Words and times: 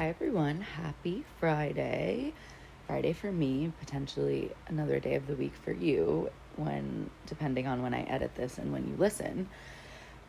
Hi, 0.00 0.08
everyone. 0.08 0.62
Happy 0.62 1.26
Friday. 1.40 2.32
Friday 2.86 3.12
for 3.12 3.30
me, 3.30 3.70
potentially 3.80 4.50
another 4.66 4.98
day 4.98 5.14
of 5.14 5.26
the 5.26 5.34
week 5.34 5.52
for 5.62 5.72
you, 5.72 6.30
when 6.56 7.10
depending 7.26 7.66
on 7.66 7.82
when 7.82 7.92
I 7.92 8.04
edit 8.04 8.34
this 8.34 8.56
and 8.56 8.72
when 8.72 8.88
you 8.88 8.94
listen. 8.96 9.50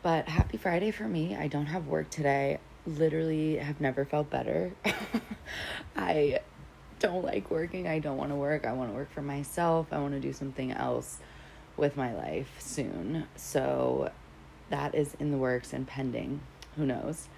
But 0.02 0.28
happy 0.28 0.58
Friday 0.58 0.90
for 0.90 1.08
me. 1.08 1.36
I 1.36 1.48
don't 1.48 1.64
have 1.64 1.86
work 1.86 2.10
today. 2.10 2.58
Literally 2.86 3.56
have 3.56 3.80
never 3.80 4.04
felt 4.04 4.28
better. 4.28 4.72
I 5.96 6.40
don't 6.98 7.24
like 7.24 7.50
working. 7.50 7.88
I 7.88 7.98
don't 7.98 8.18
want 8.18 8.28
to 8.28 8.36
work. 8.36 8.66
I 8.66 8.74
want 8.74 8.90
to 8.90 8.94
work 8.94 9.10
for 9.10 9.22
myself. 9.22 9.86
I 9.90 10.00
want 10.00 10.12
to 10.12 10.20
do 10.20 10.34
something 10.34 10.72
else 10.72 11.18
with 11.78 11.96
my 11.96 12.12
life 12.12 12.56
soon. 12.58 13.26
So 13.36 14.12
that 14.68 14.94
is 14.94 15.16
in 15.18 15.30
the 15.30 15.38
works 15.38 15.72
and 15.72 15.88
pending. 15.88 16.42
Who 16.76 16.84
knows? 16.84 17.30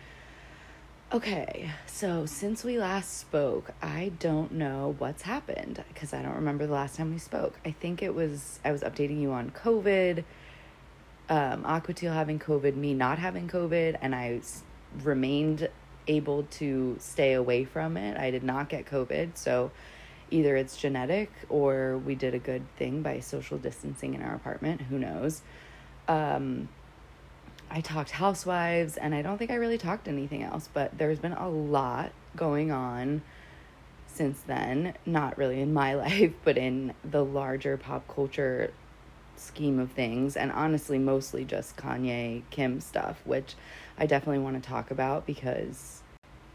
Okay, 1.14 1.70
so 1.86 2.26
since 2.26 2.64
we 2.64 2.76
last 2.76 3.18
spoke, 3.18 3.70
I 3.80 4.10
don't 4.18 4.50
know 4.50 4.96
what's 4.98 5.22
happened 5.22 5.84
because 5.86 6.12
I 6.12 6.20
don't 6.22 6.34
remember 6.34 6.66
the 6.66 6.72
last 6.72 6.96
time 6.96 7.12
we 7.12 7.18
spoke. 7.18 7.54
I 7.64 7.70
think 7.70 8.02
it 8.02 8.12
was, 8.12 8.58
I 8.64 8.72
was 8.72 8.80
updating 8.80 9.20
you 9.20 9.30
on 9.30 9.52
COVID, 9.52 10.24
um, 11.28 11.62
Aquatil 11.62 12.12
having 12.12 12.40
COVID, 12.40 12.74
me 12.74 12.94
not 12.94 13.20
having 13.20 13.46
COVID, 13.46 13.96
and 14.02 14.12
I 14.12 14.38
s- 14.38 14.64
remained 15.04 15.68
able 16.08 16.48
to 16.58 16.96
stay 16.98 17.34
away 17.34 17.64
from 17.64 17.96
it. 17.96 18.16
I 18.16 18.32
did 18.32 18.42
not 18.42 18.68
get 18.68 18.84
COVID, 18.84 19.36
so 19.36 19.70
either 20.32 20.56
it's 20.56 20.76
genetic 20.76 21.30
or 21.48 21.96
we 21.98 22.16
did 22.16 22.34
a 22.34 22.40
good 22.40 22.64
thing 22.76 23.02
by 23.02 23.20
social 23.20 23.56
distancing 23.56 24.14
in 24.14 24.22
our 24.22 24.34
apartment. 24.34 24.80
Who 24.80 24.98
knows? 24.98 25.42
Um, 26.08 26.68
I 27.70 27.80
talked 27.80 28.10
housewives, 28.10 28.96
and 28.96 29.14
I 29.14 29.22
don't 29.22 29.38
think 29.38 29.50
I 29.50 29.54
really 29.54 29.78
talked 29.78 30.08
anything 30.08 30.42
else, 30.42 30.68
but 30.72 30.96
there's 30.96 31.18
been 31.18 31.32
a 31.32 31.48
lot 31.48 32.12
going 32.36 32.70
on 32.70 33.22
since 34.06 34.40
then. 34.46 34.94
Not 35.04 35.36
really 35.36 35.60
in 35.60 35.72
my 35.72 35.94
life, 36.06 36.32
but 36.44 36.56
in 36.56 36.94
the 37.04 37.24
larger 37.24 37.76
pop 37.76 38.06
culture 38.06 38.72
scheme 39.36 39.78
of 39.78 39.90
things, 39.90 40.36
and 40.36 40.52
honestly, 40.52 40.98
mostly 40.98 41.44
just 41.44 41.76
Kanye 41.76 42.42
Kim 42.50 42.80
stuff, 42.80 43.20
which 43.24 43.54
I 43.98 44.06
definitely 44.06 44.42
want 44.42 44.62
to 44.62 44.68
talk 44.68 44.90
about 44.90 45.26
because 45.26 46.02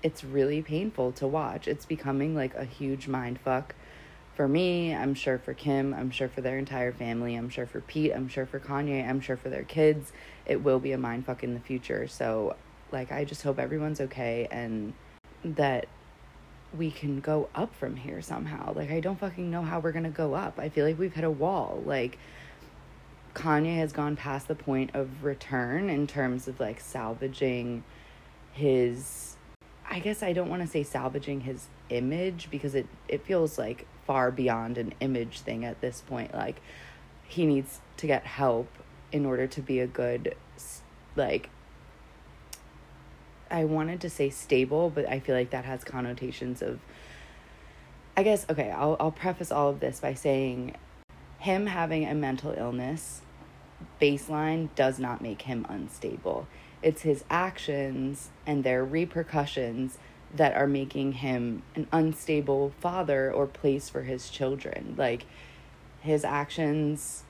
it's 0.01 0.23
really 0.23 0.61
painful 0.61 1.11
to 1.13 1.27
watch. 1.27 1.67
It's 1.67 1.85
becoming 1.85 2.35
like 2.35 2.55
a 2.55 2.63
huge 2.63 3.07
mind 3.07 3.39
fuck 3.39 3.75
for 4.39 4.47
me, 4.47 4.95
I'm 4.95 5.15
sure 5.15 5.37
for 5.37 5.53
Kim, 5.53 5.93
I'm 5.93 6.11
sure 6.11 6.29
for 6.29 6.39
their 6.39 6.57
entire 6.57 6.93
family, 6.93 7.35
I'm 7.35 7.49
sure 7.49 7.65
for 7.65 7.81
Pete, 7.81 8.13
I'm 8.15 8.29
sure 8.29 8.45
for 8.45 8.57
Kanye, 8.57 9.05
I'm 9.05 9.19
sure 9.19 9.35
for 9.35 9.49
their 9.49 9.65
kids. 9.65 10.13
It 10.49 10.63
will 10.63 10.79
be 10.79 10.91
a 10.91 10.97
mind 10.97 11.25
fuck 11.25 11.43
in 11.43 11.53
the 11.53 11.59
future. 11.59 12.07
So, 12.07 12.55
like, 12.91 13.11
I 13.11 13.23
just 13.23 13.43
hope 13.43 13.59
everyone's 13.59 14.01
okay 14.01 14.47
and 14.51 14.93
that 15.43 15.87
we 16.77 16.91
can 16.91 17.21
go 17.21 17.49
up 17.55 17.73
from 17.75 17.95
here 17.95 18.21
somehow. 18.21 18.73
Like, 18.73 18.91
I 18.91 18.99
don't 18.99 19.19
fucking 19.19 19.49
know 19.49 19.61
how 19.61 19.79
we're 19.79 19.91
gonna 19.93 20.09
go 20.09 20.33
up. 20.33 20.59
I 20.59 20.69
feel 20.69 20.85
like 20.85 20.99
we've 20.99 21.13
hit 21.13 21.23
a 21.23 21.31
wall. 21.31 21.81
Like, 21.85 22.17
Kanye 23.33 23.77
has 23.77 23.93
gone 23.93 24.15
past 24.15 24.47
the 24.47 24.55
point 24.55 24.91
of 24.93 25.23
return 25.23 25.89
in 25.89 26.07
terms 26.07 26.47
of 26.47 26.59
like 26.59 26.79
salvaging 26.79 27.83
his 28.53 29.37
I 29.89 29.99
guess 29.99 30.21
I 30.21 30.33
don't 30.33 30.49
want 30.49 30.61
to 30.61 30.67
say 30.67 30.83
salvaging 30.83 31.41
his 31.41 31.67
image 31.89 32.49
because 32.51 32.75
it 32.75 32.87
it 33.07 33.25
feels 33.25 33.57
like 33.57 33.85
far 34.05 34.31
beyond 34.31 34.77
an 34.77 34.93
image 34.99 35.41
thing 35.41 35.65
at 35.65 35.81
this 35.81 36.01
point. 36.01 36.33
Like 36.33 36.61
he 37.27 37.45
needs 37.45 37.79
to 37.97 38.07
get 38.07 38.25
help 38.25 38.67
in 39.11 39.25
order 39.25 39.47
to 39.47 39.61
be 39.61 39.79
a 39.79 39.87
good 39.87 40.35
like 41.15 41.49
I 43.51 43.65
wanted 43.65 44.01
to 44.01 44.09
say 44.11 44.29
stable, 44.29 44.91
but 44.91 45.09
I 45.09 45.19
feel 45.19 45.35
like 45.35 45.49
that 45.49 45.65
has 45.65 45.83
connotations 45.83 46.61
of 46.61 46.79
I 48.15 48.23
guess 48.23 48.45
okay, 48.49 48.71
I'll 48.71 48.97
I'll 48.99 49.11
preface 49.11 49.51
all 49.51 49.69
of 49.69 49.79
this 49.79 49.99
by 49.99 50.13
saying 50.13 50.75
him 51.39 51.67
having 51.67 52.05
a 52.05 52.13
mental 52.13 52.53
illness 52.57 53.21
baseline 54.01 54.69
does 54.75 54.99
not 54.99 55.21
make 55.21 55.43
him 55.43 55.65
unstable. 55.69 56.47
It's 56.81 57.01
his 57.01 57.23
actions 57.29 58.29
and 58.45 58.63
their 58.63 58.83
repercussions 58.83 59.97
that 60.35 60.53
are 60.55 60.67
making 60.67 61.13
him 61.13 61.63
an 61.75 61.87
unstable 61.91 62.71
father 62.79 63.31
or 63.31 63.47
place 63.47 63.89
for 63.89 64.03
his 64.03 64.29
children. 64.29 64.95
Like 64.97 65.25
his 66.01 66.23
actions 66.23 67.23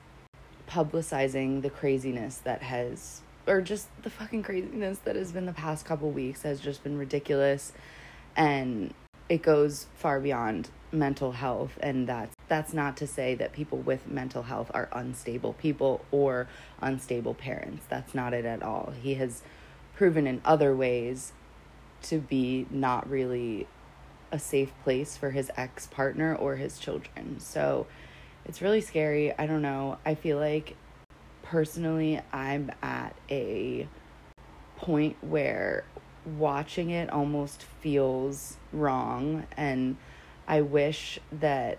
publicizing 0.70 1.62
the 1.62 1.70
craziness 1.70 2.36
that 2.38 2.62
has 2.62 3.22
or 3.46 3.60
just 3.60 3.88
the 4.02 4.10
fucking 4.10 4.42
craziness 4.42 4.98
that 5.00 5.16
has 5.16 5.32
been 5.32 5.46
the 5.46 5.52
past 5.52 5.84
couple 5.84 6.10
weeks 6.10 6.42
has 6.42 6.60
just 6.60 6.84
been 6.84 6.96
ridiculous. 6.96 7.72
And 8.36 8.94
it 9.28 9.42
goes 9.42 9.86
far 9.96 10.20
beyond 10.20 10.68
mental 10.92 11.32
health. 11.32 11.78
And 11.80 12.06
that's 12.06 12.34
that's 12.48 12.72
not 12.72 12.96
to 12.98 13.06
say 13.06 13.34
that 13.36 13.52
people 13.52 13.78
with 13.78 14.08
mental 14.08 14.44
health 14.44 14.70
are 14.74 14.88
unstable 14.92 15.54
people 15.54 16.04
or 16.10 16.48
unstable 16.80 17.34
parents. 17.34 17.84
That's 17.88 18.14
not 18.14 18.34
it 18.34 18.44
at 18.44 18.62
all. 18.62 18.92
He 19.02 19.14
has 19.14 19.42
proven 19.94 20.26
in 20.26 20.40
other 20.44 20.74
ways 20.74 21.32
to 22.02 22.18
be 22.18 22.66
not 22.70 23.08
really 23.08 23.66
a 24.32 24.38
safe 24.38 24.72
place 24.84 25.16
for 25.16 25.30
his 25.30 25.50
ex 25.56 25.86
partner 25.86 26.34
or 26.34 26.56
his 26.56 26.78
children. 26.78 27.40
So 27.40 27.86
it's 28.44 28.62
really 28.62 28.80
scary. 28.80 29.36
I 29.38 29.46
don't 29.46 29.62
know. 29.62 29.98
I 30.04 30.14
feel 30.14 30.38
like 30.38 30.76
personally, 31.42 32.20
I'm 32.32 32.70
at 32.82 33.14
a 33.30 33.88
point 34.76 35.16
where 35.20 35.84
watching 36.38 36.90
it 36.90 37.10
almost 37.10 37.62
feels 37.80 38.56
wrong. 38.72 39.46
And 39.56 39.96
I 40.46 40.62
wish 40.62 41.18
that 41.32 41.78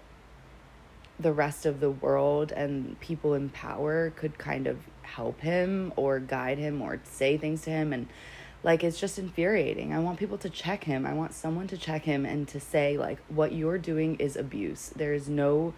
the 1.19 1.31
rest 1.31 1.65
of 1.65 1.79
the 1.79 1.91
world 1.91 2.51
and 2.51 2.99
people 2.99 3.33
in 3.33 3.49
power 3.49 4.11
could 4.15 4.37
kind 4.37 4.67
of 4.67 4.79
help 5.03 5.41
him 5.41 5.93
or 5.95 6.19
guide 6.19 6.57
him 6.57 6.81
or 6.81 6.99
say 7.03 7.37
things 7.37 7.61
to 7.63 7.69
him 7.69 7.93
and 7.93 8.07
like 8.63 8.83
it's 8.83 8.99
just 8.99 9.17
infuriating. 9.17 9.93
I 9.93 9.99
want 9.99 10.19
people 10.19 10.37
to 10.39 10.49
check 10.49 10.83
him. 10.83 11.05
I 11.05 11.13
want 11.13 11.33
someone 11.33 11.67
to 11.67 11.77
check 11.77 12.03
him 12.03 12.25
and 12.25 12.47
to 12.49 12.59
say 12.59 12.97
like 12.97 13.19
what 13.27 13.53
you're 13.53 13.79
doing 13.79 14.15
is 14.17 14.35
abuse. 14.35 14.89
There 14.95 15.13
is 15.13 15.27
no 15.27 15.73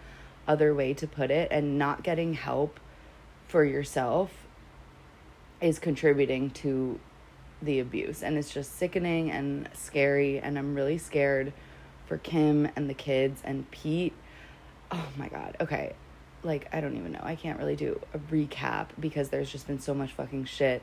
other 0.46 0.74
way 0.74 0.94
to 0.94 1.06
put 1.06 1.30
it 1.30 1.48
and 1.50 1.78
not 1.78 2.02
getting 2.02 2.34
help 2.34 2.78
for 3.48 3.64
yourself 3.64 4.30
is 5.60 5.78
contributing 5.78 6.50
to 6.50 6.98
the 7.62 7.80
abuse 7.80 8.22
and 8.22 8.36
it's 8.36 8.52
just 8.52 8.76
sickening 8.76 9.30
and 9.30 9.68
scary 9.72 10.38
and 10.38 10.58
I'm 10.58 10.74
really 10.74 10.98
scared 10.98 11.52
for 12.06 12.18
Kim 12.18 12.68
and 12.76 12.90
the 12.90 12.94
kids 12.94 13.40
and 13.44 13.70
Pete. 13.70 14.12
Oh 14.90 15.06
my 15.16 15.28
god. 15.28 15.56
Okay. 15.60 15.94
Like 16.42 16.68
I 16.72 16.80
don't 16.80 16.96
even 16.96 17.12
know. 17.12 17.22
I 17.22 17.36
can't 17.36 17.58
really 17.58 17.76
do 17.76 18.00
a 18.12 18.18
recap 18.18 18.88
because 19.00 19.30
there's 19.30 19.50
just 19.50 19.66
been 19.66 19.80
so 19.80 19.94
much 19.94 20.12
fucking 20.12 20.44
shit 20.44 20.82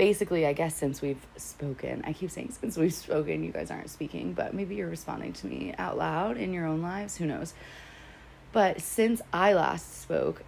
basically, 0.00 0.46
I 0.46 0.54
guess 0.54 0.74
since 0.74 1.02
we've 1.02 1.26
spoken, 1.36 2.02
I 2.06 2.14
keep 2.14 2.30
saying 2.30 2.54
since 2.58 2.78
we've 2.78 2.94
spoken, 2.94 3.44
you 3.44 3.52
guys 3.52 3.70
aren't 3.70 3.90
speaking, 3.90 4.32
but 4.32 4.54
maybe 4.54 4.74
you're 4.74 4.88
responding 4.88 5.34
to 5.34 5.46
me 5.46 5.74
out 5.76 5.98
loud 5.98 6.38
in 6.38 6.54
your 6.54 6.64
own 6.64 6.80
lives. 6.80 7.18
Who 7.18 7.26
knows? 7.26 7.52
But 8.52 8.80
since 8.80 9.22
I 9.32 9.52
last 9.52 10.02
spoke, 10.02 10.42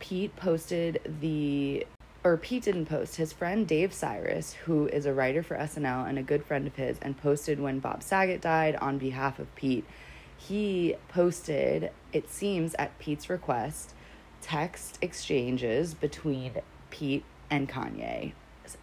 Pete 0.00 0.34
posted 0.36 1.00
the, 1.20 1.86
or 2.24 2.36
Pete 2.36 2.64
didn't 2.64 2.86
post, 2.86 3.16
his 3.16 3.32
friend 3.32 3.66
Dave 3.66 3.92
Sirus, 3.92 4.54
who 4.54 4.88
is 4.88 5.06
a 5.06 5.14
writer 5.14 5.42
for 5.42 5.56
SNL 5.56 6.08
and 6.08 6.18
a 6.18 6.22
good 6.22 6.44
friend 6.44 6.66
of 6.66 6.74
his, 6.74 6.98
and 7.00 7.16
posted 7.16 7.60
when 7.60 7.78
Bob 7.78 8.02
Saget 8.02 8.40
died 8.40 8.74
on 8.76 8.98
behalf 8.98 9.38
of 9.38 9.54
Pete. 9.54 9.84
He 10.36 10.96
posted, 11.08 11.90
it 12.12 12.28
seems 12.28 12.74
at 12.78 12.98
Pete's 12.98 13.30
request, 13.30 13.94
text 14.42 14.98
exchanges 15.00 15.94
between 15.94 16.54
Pete 16.90 17.24
and 17.50 17.68
Kanye 17.68 18.32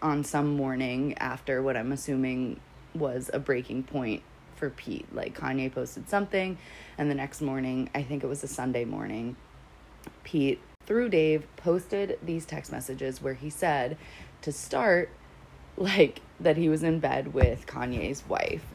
on 0.02 0.24
some 0.24 0.56
morning 0.56 1.18
after 1.18 1.62
what 1.62 1.76
I'm 1.76 1.92
assuming 1.92 2.60
was 2.94 3.30
a 3.34 3.40
breaking 3.40 3.84
point 3.84 4.24
for 4.62 4.70
Pete. 4.70 5.14
Like 5.14 5.38
Kanye 5.38 5.74
posted 5.74 6.08
something, 6.08 6.58
and 6.98 7.10
the 7.10 7.16
next 7.16 7.42
morning, 7.42 7.90
I 7.94 8.04
think 8.04 8.24
it 8.24 8.28
was 8.28 8.44
a 8.44 8.48
Sunday 8.48 8.86
morning, 8.86 9.36
Pete, 10.24 10.62
through 10.86 11.10
Dave, 11.10 11.48
posted 11.58 12.20
these 12.24 12.46
text 12.46 12.72
messages 12.72 13.22
where 13.22 13.34
he 13.34 13.50
said 13.50 13.98
to 14.44 14.52
start, 14.52 15.10
like, 15.78 16.22
that 16.40 16.58
he 16.58 16.70
was 16.70 16.84
in 16.84 17.00
bed 17.00 17.34
with 17.34 17.66
Kanye's 17.66 18.24
wife. 18.30 18.66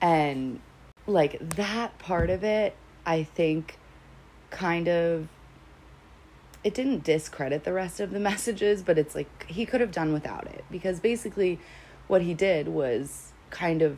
And, 0.00 0.60
like, 1.06 1.38
that 1.56 1.96
part 2.00 2.28
of 2.28 2.42
it, 2.42 2.74
I 3.06 3.22
think, 3.22 3.78
kind 4.50 4.88
of 4.88 5.28
it 6.64 6.74
didn't 6.74 7.04
discredit 7.04 7.62
the 7.62 7.72
rest 7.72 8.00
of 8.00 8.10
the 8.10 8.20
messages, 8.30 8.82
but 8.82 8.98
it's 8.98 9.14
like 9.14 9.46
he 9.46 9.64
could 9.64 9.80
have 9.80 9.92
done 9.92 10.12
without 10.12 10.46
it 10.46 10.64
because 10.72 10.98
basically 10.98 11.60
what 12.08 12.22
he 12.22 12.34
did 12.34 12.66
was 12.66 13.32
kind 13.50 13.80
of 13.80 13.96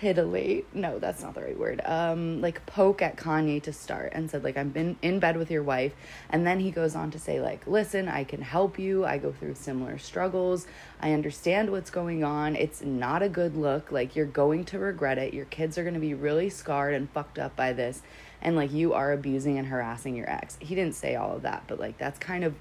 titillate 0.00 0.72
no 0.74 0.98
that's 0.98 1.22
not 1.22 1.34
the 1.34 1.40
right 1.40 1.58
word. 1.58 1.80
Um 1.84 2.40
like 2.40 2.64
poke 2.66 3.02
at 3.02 3.16
kanye 3.16 3.62
to 3.62 3.72
start 3.72 4.12
and 4.14 4.30
said 4.30 4.44
like 4.44 4.56
i've 4.56 4.72
been 4.72 4.96
in 5.02 5.18
bed 5.18 5.36
with 5.36 5.50
your 5.50 5.62
wife. 5.62 5.94
And 6.30 6.46
then 6.46 6.60
he 6.60 6.70
goes 6.70 6.94
on 6.94 7.10
to 7.12 7.18
say 7.18 7.40
like 7.40 7.66
listen 7.66 8.08
i 8.08 8.24
can 8.24 8.42
help 8.42 8.78
you. 8.78 9.04
I 9.04 9.18
go 9.18 9.32
through 9.32 9.54
similar 9.54 9.98
struggles. 9.98 10.66
I 11.00 11.12
understand 11.12 11.70
what's 11.70 11.90
going 11.90 12.24
on. 12.24 12.56
It's 12.56 12.82
not 12.82 13.22
a 13.22 13.28
good 13.28 13.56
look. 13.56 13.90
Like 13.90 14.14
you're 14.16 14.26
going 14.26 14.64
to 14.66 14.78
regret 14.78 15.18
it. 15.18 15.34
Your 15.34 15.46
kids 15.46 15.78
are 15.78 15.82
going 15.82 15.94
to 15.94 16.00
be 16.00 16.14
really 16.14 16.50
scarred 16.50 16.94
and 16.94 17.10
fucked 17.10 17.38
up 17.38 17.56
by 17.56 17.72
this. 17.72 18.02
And 18.40 18.56
like 18.56 18.72
you 18.72 18.92
are 18.94 19.12
abusing 19.12 19.58
and 19.58 19.66
harassing 19.66 20.14
your 20.14 20.30
ex. 20.30 20.56
He 20.60 20.74
didn't 20.74 20.94
say 20.94 21.16
all 21.16 21.36
of 21.36 21.42
that 21.42 21.64
but 21.66 21.80
like 21.80 21.98
that's 21.98 22.18
kind 22.18 22.44
of 22.44 22.54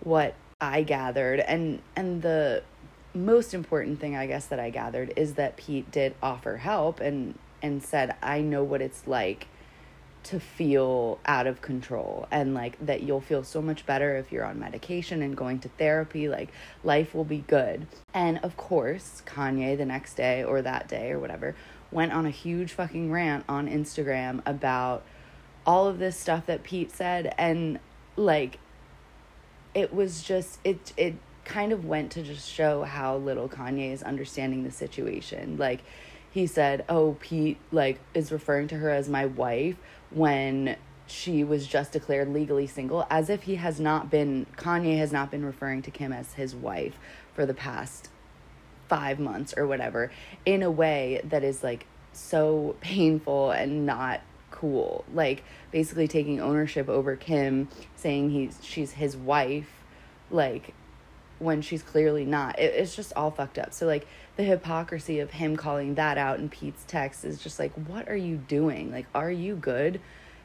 what 0.00 0.34
i 0.60 0.82
gathered. 0.82 1.40
And 1.40 1.80
and 1.96 2.22
the 2.22 2.62
most 3.16 3.54
important 3.54 4.00
thing 4.00 4.16
I 4.16 4.26
guess 4.26 4.46
that 4.46 4.60
I 4.60 4.70
gathered 4.70 5.12
is 5.16 5.34
that 5.34 5.56
Pete 5.56 5.90
did 5.90 6.14
offer 6.22 6.58
help 6.58 7.00
and 7.00 7.38
and 7.62 7.82
said 7.82 8.14
I 8.22 8.40
know 8.40 8.62
what 8.62 8.82
it's 8.82 9.06
like 9.06 9.48
to 10.24 10.40
feel 10.40 11.20
out 11.24 11.46
of 11.46 11.62
control 11.62 12.26
and 12.32 12.52
like 12.52 12.76
that 12.84 13.00
you'll 13.02 13.20
feel 13.20 13.44
so 13.44 13.62
much 13.62 13.86
better 13.86 14.16
if 14.16 14.32
you're 14.32 14.44
on 14.44 14.58
medication 14.58 15.22
and 15.22 15.36
going 15.36 15.60
to 15.60 15.68
therapy 15.68 16.28
like 16.28 16.50
life 16.82 17.14
will 17.14 17.24
be 17.24 17.44
good. 17.46 17.86
And 18.12 18.38
of 18.38 18.56
course, 18.56 19.22
Kanye 19.24 19.76
the 19.76 19.86
next 19.86 20.14
day 20.14 20.42
or 20.42 20.62
that 20.62 20.88
day 20.88 21.12
or 21.12 21.20
whatever 21.20 21.54
went 21.92 22.12
on 22.12 22.26
a 22.26 22.30
huge 22.30 22.72
fucking 22.72 23.12
rant 23.12 23.44
on 23.48 23.68
Instagram 23.68 24.42
about 24.44 25.04
all 25.64 25.86
of 25.86 25.98
this 26.00 26.16
stuff 26.16 26.46
that 26.46 26.64
Pete 26.64 26.90
said 26.90 27.32
and 27.38 27.78
like 28.16 28.58
it 29.74 29.94
was 29.94 30.22
just 30.22 30.58
it 30.64 30.92
it 30.96 31.14
kind 31.46 31.72
of 31.72 31.84
went 31.84 32.12
to 32.12 32.22
just 32.22 32.50
show 32.50 32.82
how 32.82 33.16
little 33.16 33.48
Kanye 33.48 33.92
is 33.92 34.02
understanding 34.02 34.64
the 34.64 34.70
situation. 34.70 35.56
Like 35.56 35.80
he 36.30 36.46
said, 36.46 36.84
"Oh, 36.88 37.16
Pete 37.20 37.58
like 37.72 37.98
is 38.12 38.30
referring 38.30 38.68
to 38.68 38.76
her 38.76 38.90
as 38.90 39.08
my 39.08 39.26
wife 39.26 39.76
when 40.10 40.76
she 41.06 41.44
was 41.44 41.66
just 41.66 41.92
declared 41.92 42.28
legally 42.32 42.66
single 42.66 43.06
as 43.08 43.30
if 43.30 43.44
he 43.44 43.54
has 43.56 43.78
not 43.78 44.10
been 44.10 44.46
Kanye 44.56 44.98
has 44.98 45.12
not 45.12 45.30
been 45.30 45.44
referring 45.44 45.82
to 45.82 45.90
Kim 45.90 46.12
as 46.12 46.34
his 46.34 46.54
wife 46.54 46.98
for 47.32 47.46
the 47.46 47.54
past 47.54 48.10
5 48.88 49.18
months 49.18 49.54
or 49.56 49.66
whatever 49.66 50.10
in 50.44 50.62
a 50.62 50.70
way 50.70 51.20
that 51.24 51.44
is 51.44 51.62
like 51.62 51.86
so 52.12 52.76
painful 52.80 53.50
and 53.50 53.86
not 53.86 54.20
cool. 54.50 55.04
Like 55.12 55.44
basically 55.70 56.08
taking 56.08 56.40
ownership 56.40 56.88
over 56.88 57.14
Kim, 57.14 57.68
saying 57.94 58.30
he's 58.30 58.58
she's 58.62 58.92
his 58.92 59.16
wife 59.16 59.84
like 60.30 60.74
when 61.38 61.62
she's 61.62 61.82
clearly 61.82 62.24
not. 62.24 62.58
It, 62.58 62.74
it's 62.74 62.96
just 62.96 63.12
all 63.14 63.30
fucked 63.30 63.58
up. 63.58 63.72
So 63.72 63.86
like 63.86 64.06
the 64.36 64.42
hypocrisy 64.42 65.20
of 65.20 65.30
him 65.30 65.56
calling 65.56 65.94
that 65.94 66.18
out 66.18 66.38
in 66.38 66.48
Pete's 66.48 66.84
text 66.86 67.24
is 67.24 67.38
just 67.38 67.58
like, 67.58 67.72
what 67.88 68.08
are 68.08 68.16
you 68.16 68.36
doing? 68.36 68.90
Like, 68.90 69.06
are 69.14 69.30
you 69.30 69.56
good? 69.56 70.00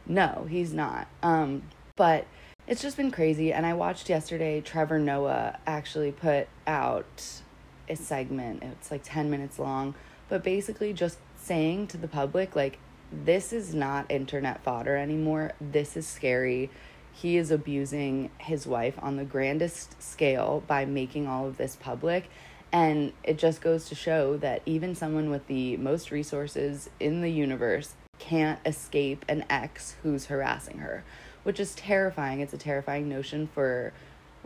No, 0.06 0.48
he's 0.50 0.74
not. 0.74 1.08
Um, 1.22 1.64
but 1.96 2.26
it's 2.68 2.82
just 2.82 2.98
been 2.98 3.12
crazy. 3.12 3.52
And 3.54 3.66
I 3.66 3.74
watched 3.74 4.10
yesterday. 4.10 4.62
Trevor 4.62 5.00
Noah 5.00 5.60
actually 5.66 6.12
put 6.12 6.48
out 6.68 7.42
a 7.90 7.96
segment. 7.96 8.64
It's 8.64 8.92
like 8.92 9.02
ten 9.04 9.30
minutes 9.30 9.60
long, 9.60 9.96
but 10.30 10.44
basically 10.44 10.94
just 10.94 11.18
saying 11.38 11.88
to 11.88 11.98
the 11.98 12.08
public 12.08 12.56
like, 12.56 12.80
this 13.12 13.52
is 13.52 13.76
not 13.76 14.06
internet 14.10 14.64
fodder 14.64 14.96
anymore. 14.96 15.52
This 15.60 15.98
is 15.98 16.08
scary 16.08 16.70
he 17.14 17.38
is 17.38 17.52
abusing 17.52 18.32
his 18.38 18.66
wife 18.66 18.96
on 19.02 19.18
the 19.18 19.24
grandest 19.24 20.02
scale 20.02 20.64
by 20.68 20.86
making 20.86 21.28
all 21.28 21.48
of 21.48 21.58
this 21.58 21.76
public. 21.76 22.30
And 22.72 23.12
it 23.24 23.38
just 23.38 23.62
goes 23.62 23.90
to 23.90 23.96
show 23.96 24.38
that 24.38 24.62
even 24.66 24.96
someone 24.96 25.30
with 25.30 25.48
the 25.48 25.78
most 25.78 26.10
resources 26.10 26.90
in 27.00 27.22
the 27.22 27.32
universe 27.32 27.96
can't 28.18 28.60
escape 28.66 29.26
an 29.28 29.44
ex 29.50 29.96
who's 30.04 30.28
harassing 30.28 30.78
her, 30.78 31.04
which 31.44 31.60
is 31.60 31.76
terrifying. 31.76 32.40
It's 32.40 32.54
a 32.54 32.58
terrifying 32.58 33.10
notion 33.10 33.48
for 33.48 33.92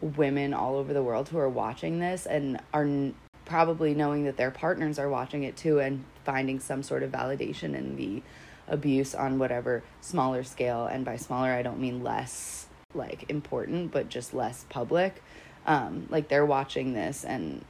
women 0.01 0.53
all 0.53 0.75
over 0.75 0.93
the 0.93 1.03
world 1.03 1.29
who 1.29 1.37
are 1.37 1.49
watching 1.49 1.99
this 1.99 2.25
and 2.25 2.59
are 2.73 2.83
n- 2.83 3.15
probably 3.45 3.93
knowing 3.93 4.25
that 4.25 4.37
their 4.37 4.51
partners 4.51 4.97
are 4.97 5.09
watching 5.09 5.43
it 5.43 5.55
too 5.55 5.79
and 5.79 6.03
finding 6.23 6.59
some 6.59 6.81
sort 6.81 7.03
of 7.03 7.11
validation 7.11 7.75
in 7.75 7.95
the 7.95 8.23
abuse 8.67 9.13
on 9.13 9.37
whatever 9.37 9.83
smaller 10.01 10.43
scale 10.43 10.85
and 10.87 11.05
by 11.05 11.15
smaller 11.15 11.49
i 11.49 11.61
don't 11.61 11.79
mean 11.79 12.03
less 12.03 12.67
like 12.93 13.25
important 13.29 13.91
but 13.91 14.09
just 14.09 14.33
less 14.33 14.65
public 14.69 15.21
um 15.65 16.07
like 16.09 16.27
they're 16.27 16.45
watching 16.45 16.93
this 16.93 17.23
and 17.23 17.63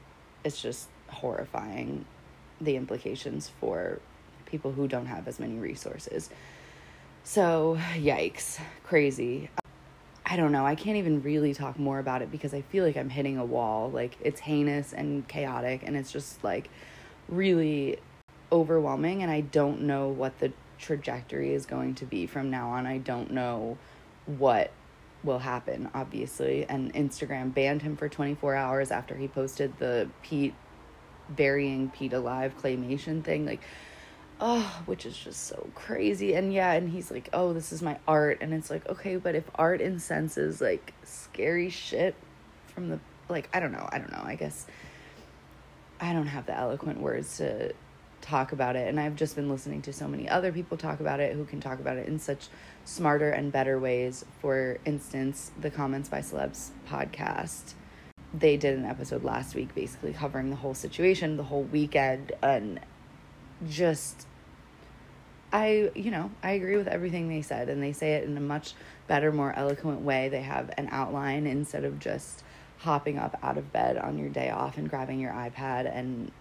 it's 0.44 0.62
just 0.62 0.88
horrifying 1.08 2.06
the 2.62 2.76
implications 2.76 3.52
for 3.60 4.00
people 4.46 4.72
who 4.72 4.88
don't 4.88 5.08
have 5.08 5.28
as 5.28 5.40
many 5.40 5.56
resources 5.56 6.30
so 7.24 7.78
yikes 7.96 8.60
crazy 8.84 9.50
I 10.28 10.38
don't 10.38 10.52
know. 10.52 10.66
I 10.66 10.74
can't 10.74 10.98
even 10.98 11.22
really 11.22 11.54
talk 11.54 11.78
more 11.78 12.00
about 12.00 12.24
it 12.24 12.32
because 12.32 12.54
I 12.54 12.62
feel 12.62 12.84
like 12.84 12.98
I'm 12.98 13.10
hitting 13.10 13.38
a 13.38 13.46
wall. 13.46 13.92
Like 13.92 14.18
it's 14.22 14.40
heinous 14.40 14.92
and 14.92 15.28
chaotic 15.28 15.82
and 15.84 15.96
it's 15.96 16.12
just 16.12 16.44
like 16.44 16.70
really 17.30 18.00
overwhelming 18.52 19.22
and 19.22 19.32
I 19.32 19.42
don't 19.42 19.82
know 19.82 20.10
what 20.10 20.40
the 20.40 20.52
trajectory 20.78 21.54
is 21.54 21.66
going 21.66 21.96
to 21.96 22.06
be 22.06 22.28
from 22.28 22.50
now 22.50 22.70
on. 22.70 22.86
I 22.86 22.98
don't 22.98 23.32
know 23.32 23.78
what 24.26 24.72
will 25.24 25.40
happen, 25.40 25.90
obviously. 25.94 26.66
And 26.66 26.94
Instagram 26.94 27.54
banned 27.54 27.82
him 27.82 27.98
for 27.98 28.08
24 28.08 28.56
hours 28.56 28.92
after 28.92 29.16
he 29.16 29.28
posted 29.28 29.78
the 29.80 30.10
Pete 30.22 30.54
burying 31.30 31.90
Pete 31.90 32.14
alive 32.14 32.54
claymation 32.62 33.24
thing. 33.24 33.46
Like, 33.46 33.62
oh, 34.40 34.84
which 34.86 35.06
is 35.06 35.18
just 35.18 35.44
so 35.48 35.70
crazy. 35.76 36.36
And 36.36 36.54
yeah, 36.54 36.74
and 36.74 36.90
he's 36.90 37.12
like, 37.12 37.30
oh, 37.34 37.54
this 37.54 37.72
is 37.72 37.82
my 37.82 37.98
art. 38.08 38.40
And 38.42 38.54
it's 38.54 38.70
like, 38.70 38.88
okay, 38.88 39.16
but 39.18 39.36
if 39.36 39.44
art 39.56 39.82
incenses 39.82 40.62
like 40.62 40.94
scary 41.04 41.70
shit 41.70 42.16
from 42.68 42.90
the, 42.90 43.00
like, 43.30 43.50
I 43.54 43.60
don't 43.60 43.72
know, 43.72 43.88
I 43.92 43.98
don't 43.98 44.12
know. 44.12 44.24
I 44.24 44.36
guess 44.36 44.66
I 46.00 46.14
don't 46.14 46.28
have 46.28 46.46
the 46.46 46.56
eloquent 46.56 47.00
words 47.00 47.38
to 47.38 47.74
talk 48.26 48.52
about 48.52 48.76
it 48.76 48.88
and 48.88 49.00
I've 49.00 49.16
just 49.16 49.36
been 49.36 49.50
listening 49.50 49.84
to 49.84 49.94
so 49.94 50.08
many 50.08 50.28
other 50.28 50.52
people 50.52 50.78
talk 50.78 51.00
about 51.00 51.20
it 51.20 51.36
who 51.36 51.46
can 51.46 51.62
talk 51.62 51.80
about 51.80 51.98
it 51.98 52.08
in 52.08 52.18
such 52.18 52.48
smarter 52.84 53.30
and 53.30 53.52
better 53.52 53.80
ways. 53.80 54.26
For 54.42 54.80
instance, 54.84 55.52
the 55.60 55.70
Comments 55.70 56.08
by 56.10 56.20
Celebs 56.20 56.72
podcast. 56.90 57.74
They 58.34 58.58
did 58.58 58.78
an 58.78 58.86
episode 58.86 59.24
last 59.24 59.54
week 59.54 59.76
basically 59.76 60.12
covering 60.12 60.50
the 60.50 60.56
whole 60.56 60.74
situation, 60.74 61.38
the 61.38 61.44
whole 61.44 61.64
weekend 61.64 62.32
and 62.42 62.80
just 63.70 64.26
I, 65.54 65.92
you 65.96 66.12
know, 66.12 66.32
I 66.44 66.52
agree 66.52 66.76
with 66.76 66.88
everything 66.88 67.30
they 67.30 67.44
said 67.44 67.70
and 67.70 67.82
they 67.82 67.94
say 67.94 68.14
it 68.14 68.24
in 68.24 68.36
a 68.36 68.42
much 68.42 68.74
better, 69.08 69.32
more 69.32 69.54
eloquent 69.56 70.02
way. 70.02 70.30
They 70.30 70.42
have 70.42 70.72
an 70.78 70.90
outline 70.92 71.46
instead 71.46 71.86
of 71.86 72.00
just 72.00 72.44
hopping 72.80 73.20
up 73.20 73.38
out 73.44 73.58
of 73.58 73.72
bed 73.72 73.98
on 73.98 74.18
your 74.18 74.30
day 74.30 74.50
off 74.50 74.78
and 74.78 74.90
grabbing 74.90 75.20
your 75.20 75.32
iPad 75.32 75.90
and 75.96 76.32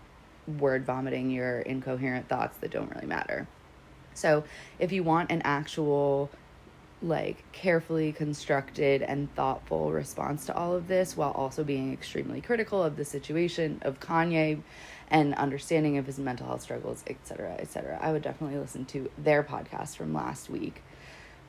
word 0.47 0.85
vomiting 0.85 1.31
your 1.31 1.61
incoherent 1.61 2.29
thoughts 2.29 2.57
that 2.59 2.71
don't 2.71 2.91
really 2.95 3.07
matter. 3.07 3.47
So, 4.15 4.45
if 4.79 4.93
you 4.93 5.03
want 5.03 5.31
an 5.33 5.43
actual, 5.45 6.31
like, 7.03 7.45
carefully 7.53 8.13
constructed 8.13 9.03
and 9.03 9.35
thoughtful 9.35 9.93
response 9.93 10.47
to 10.47 10.57
all 10.57 10.75
of 10.75 10.87
this 10.87 11.17
while 11.17 11.33
also 11.33 11.65
being 11.65 11.93
extremely 11.93 12.41
critical 12.41 12.83
of 12.83 12.97
the 12.97 13.05
situation 13.05 13.81
of 13.83 13.99
Kanye 13.99 14.63
and 15.09 15.35
understanding 15.35 15.99
of 15.99 16.07
his 16.07 16.19
mental 16.19 16.47
health 16.47 16.63
struggles, 16.63 17.05
etc., 17.09 17.57
etc., 17.59 17.99
I 18.01 18.13
would 18.13 18.23
definitely 18.23 18.59
listen 18.59 18.85
to 18.87 19.11
their 19.19 19.43
podcast 19.43 19.97
from 19.97 20.15
last 20.15 20.49
week. 20.49 20.83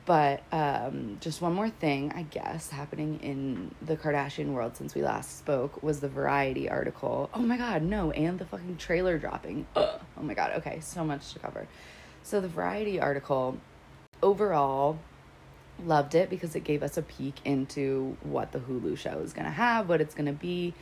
But 0.06 0.44
um, 0.52 1.18
just 1.20 1.42
one 1.42 1.52
more 1.52 1.68
thing, 1.68 2.12
I 2.14 2.22
guess, 2.22 2.70
happening 2.70 3.18
in 3.22 3.74
the 3.82 3.96
Kardashian 3.96 4.52
world 4.52 4.76
since 4.76 4.94
we 4.94 5.02
last 5.02 5.36
spoke 5.36 5.82
was 5.82 5.98
the 5.98 6.08
Variety 6.08 6.70
article. 6.70 7.28
Oh 7.34 7.40
my 7.40 7.56
god, 7.56 7.82
no, 7.82 8.12
and 8.12 8.38
the 8.38 8.44
fucking 8.44 8.76
trailer 8.76 9.18
dropping. 9.18 9.66
Ugh. 9.74 10.00
Oh 10.16 10.22
my 10.22 10.34
god, 10.34 10.52
okay, 10.58 10.78
so 10.80 11.04
much 11.04 11.32
to 11.32 11.40
cover. 11.40 11.66
So, 12.22 12.40
the 12.40 12.46
Variety 12.46 13.00
article, 13.00 13.58
overall, 14.22 15.00
loved 15.84 16.14
it 16.14 16.30
because 16.30 16.54
it 16.54 16.62
gave 16.62 16.84
us 16.84 16.96
a 16.96 17.02
peek 17.02 17.34
into 17.44 18.16
what 18.22 18.52
the 18.52 18.60
Hulu 18.60 18.96
show 18.96 19.18
is 19.18 19.32
going 19.32 19.44
to 19.44 19.50
have, 19.50 19.88
what 19.88 20.00
it's 20.00 20.14
going 20.14 20.26
to 20.26 20.32
be. 20.32 20.72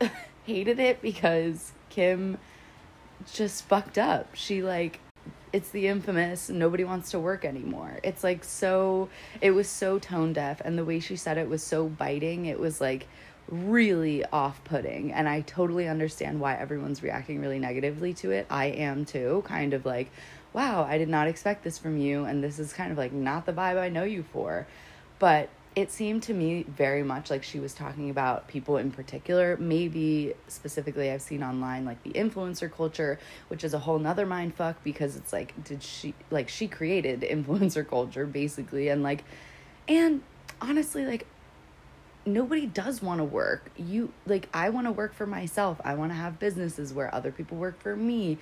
Hated 0.44 0.78
it 0.78 1.02
because 1.02 1.72
Kim 1.88 2.38
just 3.32 3.64
fucked 3.64 3.98
up. 3.98 4.34
She, 4.34 4.62
like, 4.62 5.00
it's 5.52 5.70
the 5.70 5.88
infamous 5.88 6.48
nobody 6.48 6.84
wants 6.84 7.10
to 7.10 7.18
work 7.18 7.44
anymore. 7.44 7.98
It's 8.02 8.22
like 8.22 8.44
so 8.44 9.08
it 9.40 9.50
was 9.50 9.68
so 9.68 9.98
tone 9.98 10.32
deaf 10.32 10.60
and 10.64 10.78
the 10.78 10.84
way 10.84 11.00
she 11.00 11.16
said 11.16 11.38
it 11.38 11.48
was 11.48 11.62
so 11.62 11.86
biting. 11.88 12.46
It 12.46 12.58
was 12.58 12.80
like 12.80 13.06
really 13.48 14.24
off-putting 14.26 15.12
and 15.12 15.28
I 15.28 15.40
totally 15.40 15.88
understand 15.88 16.40
why 16.40 16.54
everyone's 16.56 17.02
reacting 17.02 17.40
really 17.40 17.58
negatively 17.58 18.14
to 18.14 18.30
it. 18.30 18.46
I 18.48 18.66
am 18.66 19.04
too, 19.04 19.42
kind 19.46 19.74
of 19.74 19.84
like, 19.84 20.10
wow, 20.52 20.84
I 20.84 20.98
did 20.98 21.08
not 21.08 21.26
expect 21.26 21.64
this 21.64 21.78
from 21.78 21.98
you 21.98 22.24
and 22.24 22.44
this 22.44 22.58
is 22.58 22.72
kind 22.72 22.92
of 22.92 22.98
like 22.98 23.12
not 23.12 23.46
the 23.46 23.52
vibe 23.52 23.78
I 23.78 23.88
know 23.88 24.04
you 24.04 24.22
for. 24.22 24.66
But 25.18 25.48
it 25.76 25.92
seemed 25.92 26.24
to 26.24 26.34
me 26.34 26.64
very 26.64 27.04
much 27.04 27.30
like 27.30 27.44
she 27.44 27.60
was 27.60 27.74
talking 27.74 28.10
about 28.10 28.48
people 28.48 28.76
in 28.76 28.90
particular. 28.90 29.56
Maybe 29.56 30.34
specifically, 30.48 31.10
I've 31.10 31.22
seen 31.22 31.44
online 31.44 31.84
like 31.84 32.02
the 32.02 32.10
influencer 32.10 32.70
culture, 32.70 33.20
which 33.48 33.62
is 33.62 33.72
a 33.72 33.78
whole 33.78 33.98
nother 33.98 34.26
mind 34.26 34.54
fuck 34.54 34.82
because 34.82 35.16
it's 35.16 35.32
like, 35.32 35.62
did 35.62 35.82
she, 35.82 36.14
like, 36.30 36.48
she 36.48 36.66
created 36.66 37.20
influencer 37.30 37.86
culture 37.88 38.26
basically. 38.26 38.88
And 38.88 39.02
like, 39.04 39.22
and 39.86 40.22
honestly, 40.60 41.06
like, 41.06 41.26
nobody 42.26 42.66
does 42.66 43.00
want 43.00 43.18
to 43.18 43.24
work. 43.24 43.70
You, 43.76 44.12
like, 44.26 44.48
I 44.52 44.70
want 44.70 44.88
to 44.88 44.92
work 44.92 45.14
for 45.14 45.26
myself. 45.26 45.80
I 45.84 45.94
want 45.94 46.10
to 46.10 46.16
have 46.16 46.40
businesses 46.40 46.92
where 46.92 47.14
other 47.14 47.30
people 47.30 47.56
work 47.56 47.80
for 47.80 47.94
me. 47.94 48.38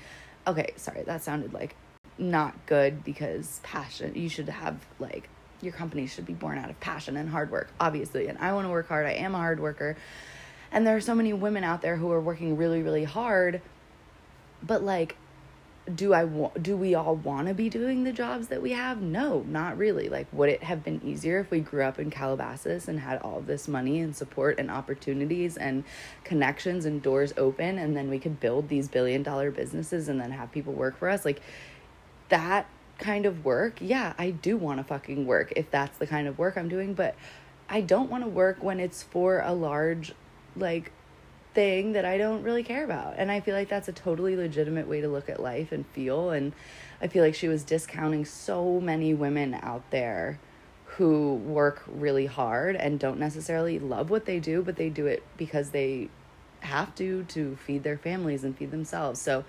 Okay, 0.47 0.73
sorry, 0.76 1.02
that 1.02 1.23
sounded 1.23 1.52
like 1.52 1.76
not 2.16 2.54
good 2.64 3.04
because 3.04 3.61
passion, 3.62 4.14
you 4.14 4.30
should 4.30 4.49
have 4.49 4.78
like 4.99 5.28
your 5.60 5.72
company 5.72 6.06
should 6.06 6.26
be 6.26 6.34
born 6.34 6.58
out 6.58 6.70
of 6.70 6.78
passion 6.80 7.16
and 7.16 7.28
hard 7.28 7.50
work, 7.50 7.68
obviously. 7.80 8.28
And 8.28 8.38
I 8.38 8.52
want 8.52 8.66
to 8.66 8.70
work 8.70 8.88
hard. 8.88 9.06
I 9.06 9.12
am 9.12 9.34
a 9.34 9.38
hard 9.38 9.60
worker. 9.60 9.96
And 10.70 10.86
there 10.86 10.96
are 10.96 11.00
so 11.00 11.14
many 11.14 11.32
women 11.32 11.64
out 11.64 11.82
there 11.82 11.96
who 11.96 12.10
are 12.12 12.20
working 12.20 12.56
really, 12.56 12.82
really 12.82 13.04
hard. 13.04 13.60
But 14.62 14.82
like, 14.82 15.16
do 15.94 16.12
I 16.12 16.24
want, 16.24 16.62
do 16.62 16.76
we 16.76 16.94
all 16.94 17.16
want 17.16 17.48
to 17.48 17.54
be 17.54 17.70
doing 17.70 18.04
the 18.04 18.12
jobs 18.12 18.48
that 18.48 18.60
we 18.60 18.72
have? 18.72 19.00
No, 19.00 19.44
not 19.48 19.78
really. 19.78 20.08
Like, 20.08 20.26
would 20.32 20.50
it 20.50 20.62
have 20.62 20.84
been 20.84 21.00
easier 21.02 21.40
if 21.40 21.50
we 21.50 21.60
grew 21.60 21.82
up 21.82 21.98
in 21.98 22.10
Calabasas 22.10 22.88
and 22.88 23.00
had 23.00 23.20
all 23.22 23.40
this 23.40 23.66
money 23.66 24.00
and 24.00 24.14
support 24.14 24.58
and 24.58 24.70
opportunities 24.70 25.56
and 25.56 25.84
connections 26.24 26.84
and 26.84 27.00
doors 27.00 27.32
open 27.36 27.78
and 27.78 27.96
then 27.96 28.10
we 28.10 28.18
could 28.18 28.38
build 28.38 28.68
these 28.68 28.88
billion 28.88 29.22
dollar 29.22 29.50
businesses 29.50 30.08
and 30.08 30.20
then 30.20 30.30
have 30.30 30.52
people 30.52 30.74
work 30.74 30.98
for 30.98 31.08
us? 31.08 31.24
Like, 31.24 31.40
that 32.28 32.68
kind 32.98 33.26
of 33.26 33.44
work, 33.44 33.78
yeah, 33.80 34.12
I 34.18 34.30
do 34.30 34.56
want 34.56 34.78
to 34.78 34.84
fucking 34.84 35.26
work 35.26 35.52
if 35.56 35.70
that's 35.70 35.98
the 35.98 36.06
kind 36.06 36.28
of 36.28 36.38
work 36.38 36.56
I'm 36.56 36.68
doing, 36.68 36.94
but 36.94 37.14
I 37.68 37.80
don't 37.80 38.10
want 38.10 38.24
to 38.24 38.28
work 38.28 38.62
when 38.62 38.80
it's 38.80 39.02
for 39.02 39.40
a 39.40 39.52
large, 39.52 40.12
like, 40.56 40.92
thing 41.54 41.92
that 41.92 42.04
I 42.04 42.18
don't 42.18 42.42
really 42.42 42.62
care 42.62 42.84
about. 42.84 43.14
And 43.16 43.30
I 43.30 43.40
feel 43.40 43.54
like 43.54 43.68
that's 43.68 43.88
a 43.88 43.92
totally 43.92 44.36
legitimate 44.36 44.86
way 44.86 45.00
to 45.00 45.08
look 45.08 45.28
at 45.28 45.40
life 45.40 45.72
and 45.72 45.86
feel. 45.88 46.30
And 46.30 46.52
I 47.00 47.08
feel 47.08 47.24
like 47.24 47.34
she 47.34 47.48
was 47.48 47.64
discounting 47.64 48.24
so 48.24 48.80
many 48.80 49.14
women 49.14 49.54
out 49.54 49.82
there 49.90 50.38
who 50.84 51.34
work 51.34 51.82
really 51.86 52.26
hard 52.26 52.76
and 52.76 52.98
don't 52.98 53.18
necessarily 53.18 53.78
love 53.78 54.10
what 54.10 54.24
they 54.24 54.38
do, 54.38 54.62
but 54.62 54.76
they 54.76 54.88
do 54.88 55.06
it 55.06 55.22
because 55.36 55.70
they 55.70 56.08
have 56.60 56.94
to 56.96 57.24
to 57.24 57.56
feed 57.56 57.82
their 57.82 57.98
families 57.98 58.44
and 58.44 58.56
feed 58.56 58.70
themselves. 58.70 59.20
So 59.20 59.44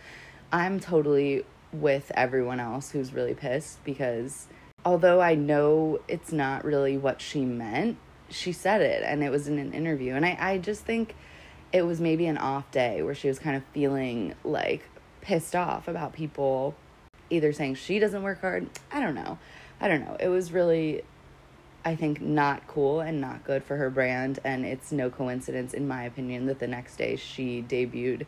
I'm 0.51 0.79
totally 0.79 1.45
with 1.71 2.11
everyone 2.15 2.59
else 2.59 2.91
who's 2.91 3.13
really 3.13 3.33
pissed 3.33 3.83
because 3.83 4.47
although 4.85 5.21
I 5.21 5.35
know 5.35 5.99
it's 6.07 6.31
not 6.31 6.63
really 6.63 6.97
what 6.97 7.21
she 7.21 7.45
meant, 7.45 7.97
she 8.29 8.51
said 8.51 8.81
it 8.81 9.03
and 9.03 9.23
it 9.23 9.29
was 9.29 9.47
in 9.47 9.57
an 9.59 9.73
interview. 9.73 10.13
And 10.15 10.25
I, 10.25 10.37
I 10.39 10.57
just 10.57 10.83
think 10.83 11.15
it 11.71 11.83
was 11.83 11.99
maybe 11.99 12.25
an 12.25 12.37
off 12.37 12.71
day 12.71 13.01
where 13.01 13.15
she 13.15 13.27
was 13.27 13.39
kind 13.39 13.55
of 13.55 13.63
feeling 13.73 14.33
like 14.43 14.83
pissed 15.21 15.55
off 15.55 15.87
about 15.87 16.13
people 16.13 16.75
either 17.29 17.53
saying 17.53 17.75
she 17.75 17.99
doesn't 17.99 18.23
work 18.23 18.41
hard. 18.41 18.67
I 18.91 18.99
don't 18.99 19.15
know. 19.15 19.37
I 19.79 19.87
don't 19.87 20.03
know. 20.03 20.17
It 20.19 20.29
was 20.29 20.51
really, 20.51 21.03
I 21.85 21.95
think, 21.95 22.21
not 22.21 22.65
cool 22.67 23.01
and 23.01 23.21
not 23.21 23.43
good 23.43 23.63
for 23.63 23.77
her 23.77 23.89
brand. 23.89 24.39
And 24.43 24.65
it's 24.65 24.91
no 24.91 25.09
coincidence, 25.09 25.73
in 25.73 25.87
my 25.87 26.03
opinion, 26.03 26.47
that 26.47 26.59
the 26.59 26.67
next 26.67 26.97
day 26.97 27.15
she 27.15 27.61
debuted 27.61 28.25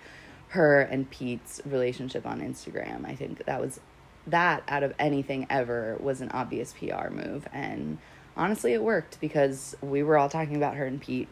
her 0.52 0.82
and 0.82 1.10
Pete's 1.10 1.62
relationship 1.66 2.26
on 2.26 2.42
Instagram. 2.42 3.06
I 3.06 3.16
think 3.16 3.46
that 3.46 3.62
was 3.62 3.80
that 4.28 4.64
out 4.68 4.84
of 4.84 4.94
anything 5.00 5.48
ever 5.50 5.98
was 6.00 6.22
an 6.22 6.30
obvious 6.30 6.74
PR 6.74 7.10
move 7.10 7.48
and 7.52 7.98
honestly 8.38 8.74
it 8.74 8.84
worked 8.84 9.20
because 9.20 9.76
we 9.82 10.04
were 10.04 10.18
all 10.18 10.30
talking 10.30 10.58
about 10.58 10.76
her 10.76 10.86
and 10.86 11.02
Pete. 11.02 11.30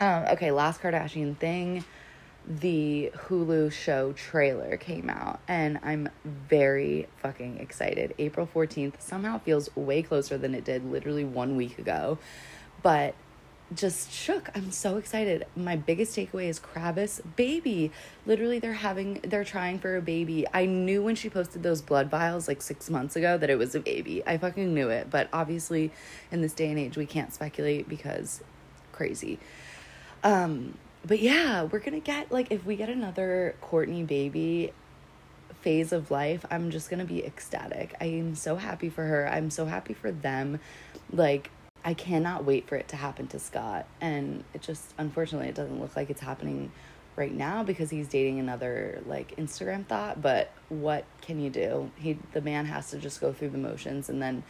Um, 0.00 0.24
okay, 0.32 0.50
last 0.50 0.82
Kardashian 0.82 1.36
thing, 1.38 1.84
the 2.44 3.12
Hulu 3.14 3.70
show 3.70 4.12
trailer 4.12 4.76
came 4.76 5.08
out 5.08 5.38
and 5.46 5.78
I'm 5.84 6.08
very 6.24 7.06
fucking 7.18 7.58
excited. 7.58 8.12
April 8.18 8.48
14th 8.52 9.00
somehow 9.00 9.38
feels 9.38 9.74
way 9.76 10.02
closer 10.02 10.36
than 10.36 10.52
it 10.56 10.64
did 10.64 10.84
literally 10.84 11.24
1 11.24 11.54
week 11.54 11.78
ago. 11.78 12.18
But 12.82 13.14
just 13.74 14.12
shook. 14.12 14.50
I'm 14.54 14.70
so 14.70 14.96
excited. 14.96 15.46
My 15.56 15.76
biggest 15.76 16.16
takeaway 16.16 16.48
is 16.48 16.60
Kravis 16.60 17.20
baby. 17.36 17.90
Literally 18.26 18.58
they're 18.58 18.72
having 18.72 19.20
they're 19.22 19.44
trying 19.44 19.78
for 19.78 19.96
a 19.96 20.02
baby. 20.02 20.46
I 20.52 20.66
knew 20.66 21.02
when 21.02 21.14
she 21.14 21.28
posted 21.28 21.62
those 21.62 21.82
blood 21.82 22.10
vials 22.10 22.48
like 22.48 22.62
6 22.62 22.90
months 22.90 23.16
ago 23.16 23.38
that 23.38 23.50
it 23.50 23.56
was 23.56 23.74
a 23.74 23.80
baby. 23.80 24.22
I 24.26 24.38
fucking 24.38 24.72
knew 24.72 24.88
it, 24.88 25.10
but 25.10 25.28
obviously 25.32 25.90
in 26.30 26.40
this 26.40 26.52
day 26.52 26.70
and 26.70 26.78
age 26.78 26.96
we 26.96 27.06
can't 27.06 27.32
speculate 27.32 27.88
because 27.88 28.42
crazy. 28.92 29.38
Um 30.22 30.78
but 31.04 31.20
yeah, 31.20 31.64
we're 31.64 31.80
to 32.00 32.00
get 32.00 32.30
like 32.30 32.50
if 32.50 32.64
we 32.64 32.76
get 32.76 32.88
another 32.88 33.56
Kourtney 33.62 34.06
baby 34.06 34.72
phase 35.62 35.92
of 35.92 36.10
life, 36.10 36.44
I'm 36.50 36.70
just 36.70 36.90
to 36.98 37.04
be 37.04 37.24
ecstatic. 37.24 37.94
I 38.00 38.06
am 38.06 38.34
so 38.34 38.56
happy 38.56 38.88
for 38.88 39.04
her. 39.04 39.28
I'm 39.28 39.50
so 39.50 39.66
happy 39.66 39.94
for 39.94 40.10
them. 40.10 40.60
Like 41.12 41.50
I 41.84 41.94
cannot 41.94 42.44
wait 42.44 42.68
for 42.68 42.76
it 42.76 42.88
to 42.88 42.96
happen 42.96 43.26
to 43.28 43.38
Scott. 43.38 43.86
And 44.00 44.44
it 44.54 44.62
just, 44.62 44.94
unfortunately, 44.98 45.48
it 45.48 45.54
doesn't 45.54 45.80
look 45.80 45.96
like 45.96 46.10
it's 46.10 46.20
happening 46.20 46.70
right 47.16 47.32
now 47.32 47.62
because 47.62 47.90
he's 47.90 48.08
dating 48.08 48.38
another 48.38 49.02
like 49.06 49.36
Instagram 49.36 49.86
thought. 49.86 50.22
But 50.22 50.52
what 50.68 51.04
can 51.20 51.40
you 51.40 51.50
do? 51.50 51.90
He, 51.96 52.18
the 52.32 52.40
man 52.40 52.66
has 52.66 52.90
to 52.90 52.98
just 52.98 53.20
go 53.20 53.32
through 53.32 53.50
the 53.50 53.58
motions. 53.58 54.08
And 54.08 54.22
then 54.22 54.44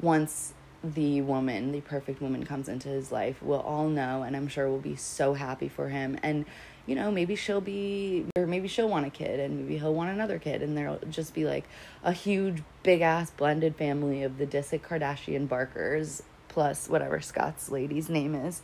once 0.00 0.54
the 0.84 1.20
woman, 1.22 1.72
the 1.72 1.80
perfect 1.80 2.22
woman 2.22 2.44
comes 2.44 2.68
into 2.68 2.88
his 2.88 3.10
life, 3.10 3.42
we'll 3.42 3.60
all 3.60 3.88
know. 3.88 4.22
And 4.22 4.36
I'm 4.36 4.46
sure 4.46 4.68
we'll 4.68 4.78
be 4.78 4.96
so 4.96 5.34
happy 5.34 5.68
for 5.68 5.88
him. 5.88 6.16
And, 6.22 6.44
you 6.86 6.94
know, 6.94 7.10
maybe 7.10 7.34
she'll 7.34 7.60
be, 7.60 8.26
or 8.36 8.46
maybe 8.46 8.68
she'll 8.68 8.88
want 8.88 9.04
a 9.04 9.10
kid 9.10 9.40
and 9.40 9.58
maybe 9.58 9.78
he'll 9.78 9.94
want 9.94 10.10
another 10.10 10.38
kid. 10.38 10.62
And 10.62 10.78
there'll 10.78 11.00
just 11.10 11.34
be 11.34 11.44
like 11.44 11.64
a 12.04 12.12
huge, 12.12 12.62
big 12.84 13.00
ass 13.00 13.30
blended 13.30 13.74
family 13.74 14.22
of 14.22 14.38
the 14.38 14.46
Disick 14.46 14.82
Kardashian 14.82 15.48
Barkers 15.48 16.22
plus 16.58 16.88
whatever 16.88 17.20
Scott's 17.20 17.70
lady's 17.70 18.08
name 18.08 18.34
is. 18.34 18.62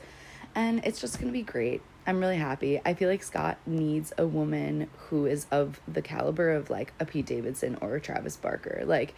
And 0.56 0.84
it's 0.84 1.00
just 1.00 1.20
going 1.20 1.28
to 1.28 1.32
be 1.32 1.44
great. 1.44 1.80
I'm 2.08 2.18
really 2.18 2.38
happy. 2.38 2.80
I 2.84 2.92
feel 2.94 3.08
like 3.08 3.22
Scott 3.22 3.56
needs 3.66 4.12
a 4.18 4.26
woman 4.26 4.90
who 4.96 5.26
is 5.26 5.46
of 5.52 5.80
the 5.86 6.02
caliber 6.02 6.50
of 6.50 6.70
like 6.70 6.92
a 6.98 7.04
Pete 7.04 7.26
Davidson 7.26 7.78
or 7.80 7.94
a 7.94 8.00
Travis 8.00 8.34
Barker. 8.34 8.82
Like 8.84 9.14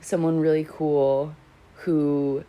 someone 0.00 0.40
really 0.40 0.66
cool 0.66 1.36
who 1.80 2.44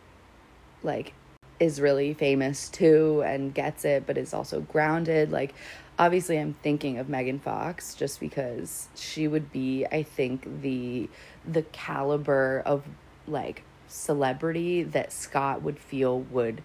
like 0.82 1.12
is 1.60 1.82
really 1.82 2.14
famous 2.14 2.70
too 2.70 3.22
and 3.26 3.54
gets 3.54 3.84
it 3.84 4.08
but 4.08 4.18
is 4.18 4.34
also 4.34 4.62
grounded. 4.62 5.30
Like 5.30 5.54
obviously 5.98 6.40
I'm 6.40 6.54
thinking 6.54 7.00
of 7.00 7.10
Megan 7.10 7.40
Fox 7.40 7.96
just 7.96 8.22
because 8.22 8.88
she 8.96 9.28
would 9.28 9.52
be 9.52 9.86
I 9.92 10.04
think 10.04 10.62
the 10.62 11.10
the 11.46 11.64
caliber 11.64 12.64
of 12.66 12.86
like 13.28 13.66
celebrity 13.90 14.84
that 14.84 15.12
Scott 15.12 15.62
would 15.62 15.80
feel 15.80 16.22
would 16.22 16.62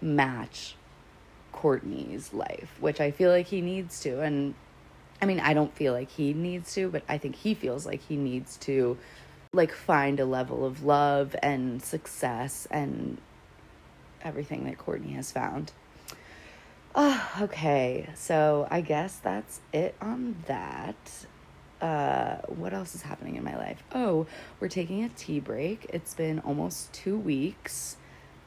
match 0.00 0.74
Kourtney's 1.52 2.32
life, 2.32 2.76
which 2.80 3.00
I 3.00 3.10
feel 3.10 3.30
like 3.30 3.46
he 3.46 3.60
needs 3.60 4.00
to. 4.00 4.20
And 4.20 4.54
I 5.22 5.26
mean, 5.26 5.40
I 5.40 5.54
don't 5.54 5.74
feel 5.74 5.92
like 5.92 6.10
he 6.10 6.32
needs 6.32 6.74
to, 6.74 6.88
but 6.88 7.02
I 7.08 7.18
think 7.18 7.36
he 7.36 7.54
feels 7.54 7.86
like 7.86 8.02
he 8.02 8.16
needs 8.16 8.56
to 8.58 8.98
like 9.52 9.72
find 9.72 10.18
a 10.18 10.24
level 10.24 10.66
of 10.66 10.82
love 10.82 11.36
and 11.42 11.82
success 11.82 12.66
and 12.70 13.18
everything 14.22 14.64
that 14.64 14.78
Kourtney 14.78 15.14
has 15.14 15.30
found. 15.30 15.72
Oh, 16.94 17.30
okay. 17.42 18.10
So 18.14 18.66
I 18.70 18.80
guess 18.80 19.16
that's 19.16 19.60
it 19.72 19.94
on 20.00 20.36
that 20.46 21.26
uh, 21.84 22.38
what 22.46 22.72
else 22.72 22.94
is 22.94 23.02
happening 23.02 23.36
in 23.36 23.44
my 23.44 23.56
life? 23.58 23.82
Oh, 23.94 24.26
we're 24.58 24.68
taking 24.68 25.04
a 25.04 25.10
tea 25.10 25.38
break. 25.38 25.84
It's 25.90 26.14
been 26.14 26.38
almost 26.38 26.90
two 26.94 27.18
weeks. 27.18 27.98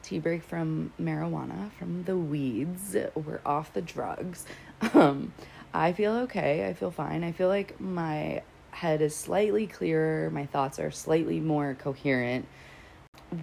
Tea 0.02 0.18
break 0.18 0.42
from 0.42 0.92
marijuana, 1.00 1.70
from 1.78 2.02
the 2.02 2.16
weeds. 2.16 2.96
We're 3.14 3.40
off 3.46 3.72
the 3.72 3.82
drugs. 3.82 4.44
Um, 4.94 5.32
I 5.74 5.92
feel 5.92 6.12
okay. 6.18 6.68
I 6.68 6.72
feel 6.72 6.92
fine. 6.92 7.24
I 7.24 7.32
feel 7.32 7.48
like 7.48 7.80
my 7.80 8.42
head 8.70 9.02
is 9.02 9.14
slightly 9.14 9.66
clearer. 9.66 10.30
My 10.30 10.46
thoughts 10.46 10.78
are 10.78 10.92
slightly 10.92 11.40
more 11.40 11.76
coherent, 11.80 12.46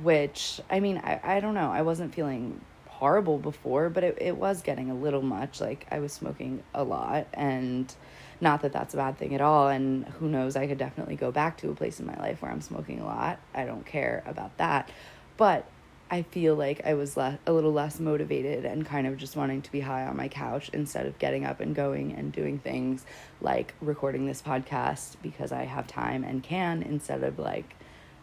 which, 0.01 0.61
I 0.69 0.79
mean, 0.79 0.97
I, 0.99 1.19
I 1.21 1.39
don't 1.41 1.55
know. 1.55 1.69
I 1.69 1.81
wasn't 1.81 2.15
feeling 2.15 2.61
horrible 2.87 3.37
before, 3.37 3.89
but 3.89 4.05
it, 4.05 4.17
it 4.21 4.37
was 4.37 4.61
getting 4.61 4.89
a 4.89 4.95
little 4.95 5.21
much. 5.21 5.59
Like, 5.59 5.87
I 5.91 5.99
was 5.99 6.13
smoking 6.13 6.63
a 6.73 6.85
lot 6.85 7.27
and 7.33 7.93
not 8.41 8.61
that 8.61 8.73
that's 8.73 8.93
a 8.93 8.97
bad 8.97 9.17
thing 9.17 9.33
at 9.33 9.41
all. 9.41 9.67
And 9.67 10.05
who 10.05 10.27
knows, 10.27 10.55
I 10.55 10.67
could 10.67 10.77
definitely 10.77 11.15
go 11.15 11.31
back 11.31 11.57
to 11.57 11.69
a 11.69 11.75
place 11.75 11.99
in 11.99 12.05
my 12.05 12.17
life 12.17 12.41
where 12.41 12.51
I'm 12.51 12.61
smoking 12.61 12.99
a 12.99 13.05
lot. 13.05 13.39
I 13.53 13.65
don't 13.65 13.85
care 13.85 14.23
about 14.25 14.57
that. 14.57 14.89
But 15.37 15.67
I 16.09 16.21
feel 16.21 16.55
like 16.55 16.85
I 16.85 16.93
was 16.93 17.17
le- 17.17 17.39
a 17.47 17.51
little 17.51 17.73
less 17.73 17.99
motivated 17.99 18.63
and 18.63 18.85
kind 18.85 19.07
of 19.07 19.17
just 19.17 19.35
wanting 19.35 19.63
to 19.63 19.71
be 19.71 19.79
high 19.79 20.05
on 20.05 20.15
my 20.15 20.27
couch 20.27 20.69
instead 20.71 21.07
of 21.07 21.17
getting 21.17 21.45
up 21.45 21.59
and 21.59 21.73
going 21.75 22.13
and 22.13 22.31
doing 22.31 22.59
things 22.59 23.05
like 23.41 23.73
recording 23.81 24.27
this 24.27 24.41
podcast 24.41 25.15
because 25.23 25.51
I 25.51 25.63
have 25.63 25.87
time 25.87 26.23
and 26.23 26.43
can 26.43 26.83
instead 26.83 27.23
of 27.23 27.39
like 27.39 27.75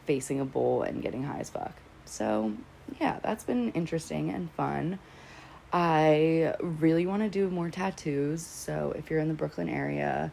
facing 0.06 0.38
a 0.40 0.44
bowl 0.44 0.82
and 0.82 1.02
getting 1.02 1.24
high 1.24 1.40
as 1.40 1.50
fuck. 1.50 1.74
So 2.04 2.52
yeah, 3.00 3.18
that's 3.22 3.44
been 3.44 3.72
interesting 3.72 4.30
and 4.30 4.50
fun. 4.52 5.00
I 5.72 6.54
really 6.60 7.06
want 7.06 7.22
to 7.22 7.30
do 7.30 7.48
more 7.48 7.70
tattoos. 7.70 8.44
So 8.44 8.92
if 8.96 9.10
you're 9.10 9.20
in 9.20 9.28
the 9.28 9.34
Brooklyn 9.34 9.68
area 9.68 10.30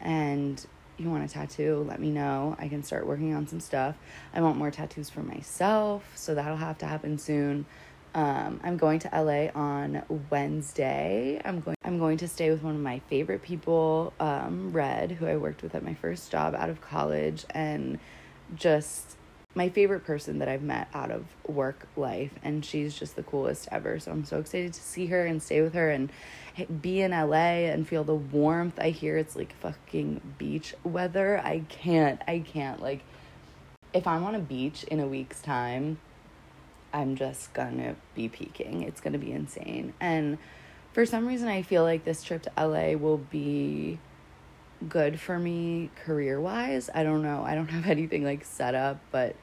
and 0.00 0.64
you 0.98 1.10
want 1.10 1.24
a 1.24 1.28
tattoo, 1.28 1.84
let 1.88 2.00
me 2.00 2.10
know. 2.10 2.56
I 2.58 2.68
can 2.68 2.82
start 2.82 3.06
working 3.06 3.34
on 3.34 3.46
some 3.46 3.60
stuff. 3.60 3.96
I 4.34 4.40
want 4.40 4.56
more 4.56 4.70
tattoos 4.70 5.08
for 5.08 5.22
myself, 5.22 6.04
so 6.14 6.34
that'll 6.34 6.56
have 6.56 6.78
to 6.78 6.86
happen 6.86 7.18
soon. 7.18 7.66
Um, 8.14 8.60
I'm 8.64 8.76
going 8.76 8.98
to 9.00 9.08
LA 9.12 9.50
on 9.54 10.02
Wednesday. 10.30 11.40
I'm 11.44 11.60
going. 11.60 11.76
I'm 11.84 11.98
going 11.98 12.18
to 12.18 12.28
stay 12.28 12.50
with 12.50 12.62
one 12.62 12.74
of 12.74 12.80
my 12.80 12.98
favorite 13.08 13.42
people, 13.42 14.12
um, 14.18 14.72
Red, 14.72 15.12
who 15.12 15.26
I 15.26 15.36
worked 15.36 15.62
with 15.62 15.76
at 15.76 15.84
my 15.84 15.94
first 15.94 16.30
job 16.30 16.54
out 16.56 16.68
of 16.68 16.80
college, 16.80 17.44
and 17.50 18.00
just 18.56 19.16
my 19.54 19.68
favorite 19.68 20.04
person 20.04 20.38
that 20.38 20.48
I've 20.48 20.62
met 20.62 20.88
out 20.94 21.10
of 21.10 21.24
work 21.46 21.88
life, 21.96 22.32
and 22.42 22.64
she's 22.64 22.94
just 22.94 23.16
the 23.16 23.22
coolest 23.22 23.68
ever. 23.72 23.98
So 23.98 24.12
I'm 24.12 24.24
so 24.24 24.38
excited 24.38 24.72
to 24.72 24.80
see 24.80 25.06
her 25.06 25.26
and 25.26 25.42
stay 25.42 25.60
with 25.60 25.74
her 25.74 25.90
and 25.90 26.10
be 26.80 27.00
in 27.00 27.10
LA 27.10 27.66
and 27.66 27.86
feel 27.86 28.04
the 28.04 28.14
warmth. 28.14 28.78
I 28.78 28.90
hear 28.90 29.16
it's 29.16 29.34
like 29.34 29.52
fucking 29.56 30.20
beach 30.38 30.74
weather. 30.84 31.40
I 31.44 31.60
can't, 31.68 32.20
I 32.28 32.40
can't. 32.40 32.80
Like, 32.80 33.02
if 33.92 34.06
I'm 34.06 34.22
on 34.22 34.36
a 34.36 34.40
beach 34.40 34.84
in 34.84 35.00
a 35.00 35.06
week's 35.06 35.40
time, 35.40 35.98
I'm 36.92 37.16
just 37.16 37.52
gonna 37.52 37.96
be 38.14 38.28
peaking. 38.28 38.82
It's 38.82 39.00
gonna 39.00 39.18
be 39.18 39.32
insane. 39.32 39.94
And 40.00 40.38
for 40.92 41.04
some 41.06 41.26
reason, 41.26 41.48
I 41.48 41.62
feel 41.62 41.82
like 41.82 42.04
this 42.04 42.22
trip 42.22 42.42
to 42.42 42.52
LA 42.56 42.94
will 42.96 43.18
be 43.18 43.98
good 44.88 45.20
for 45.20 45.38
me 45.38 45.90
career 46.04 46.40
wise. 46.40 46.90
I 46.94 47.02
don't 47.02 47.22
know. 47.22 47.42
I 47.44 47.54
don't 47.54 47.68
have 47.70 47.86
anything 47.86 48.24
like 48.24 48.44
set 48.44 48.74
up, 48.74 49.00
but 49.10 49.36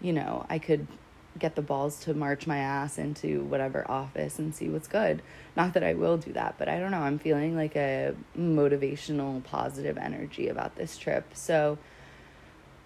you 0.00 0.12
know, 0.12 0.46
I 0.48 0.58
could 0.58 0.86
get 1.38 1.54
the 1.54 1.62
balls 1.62 2.00
to 2.00 2.12
march 2.12 2.46
my 2.46 2.58
ass 2.58 2.98
into 2.98 3.42
whatever 3.44 3.90
office 3.90 4.38
and 4.38 4.54
see 4.54 4.68
what's 4.68 4.88
good. 4.88 5.22
Not 5.56 5.74
that 5.74 5.82
I 5.82 5.94
will 5.94 6.18
do 6.18 6.32
that, 6.34 6.56
but 6.58 6.68
I 6.68 6.78
don't 6.78 6.90
know. 6.90 7.00
I'm 7.00 7.18
feeling 7.18 7.56
like 7.56 7.74
a 7.76 8.14
motivational, 8.38 9.42
positive 9.42 9.96
energy 9.96 10.48
about 10.48 10.76
this 10.76 10.98
trip. 10.98 11.24
So 11.32 11.78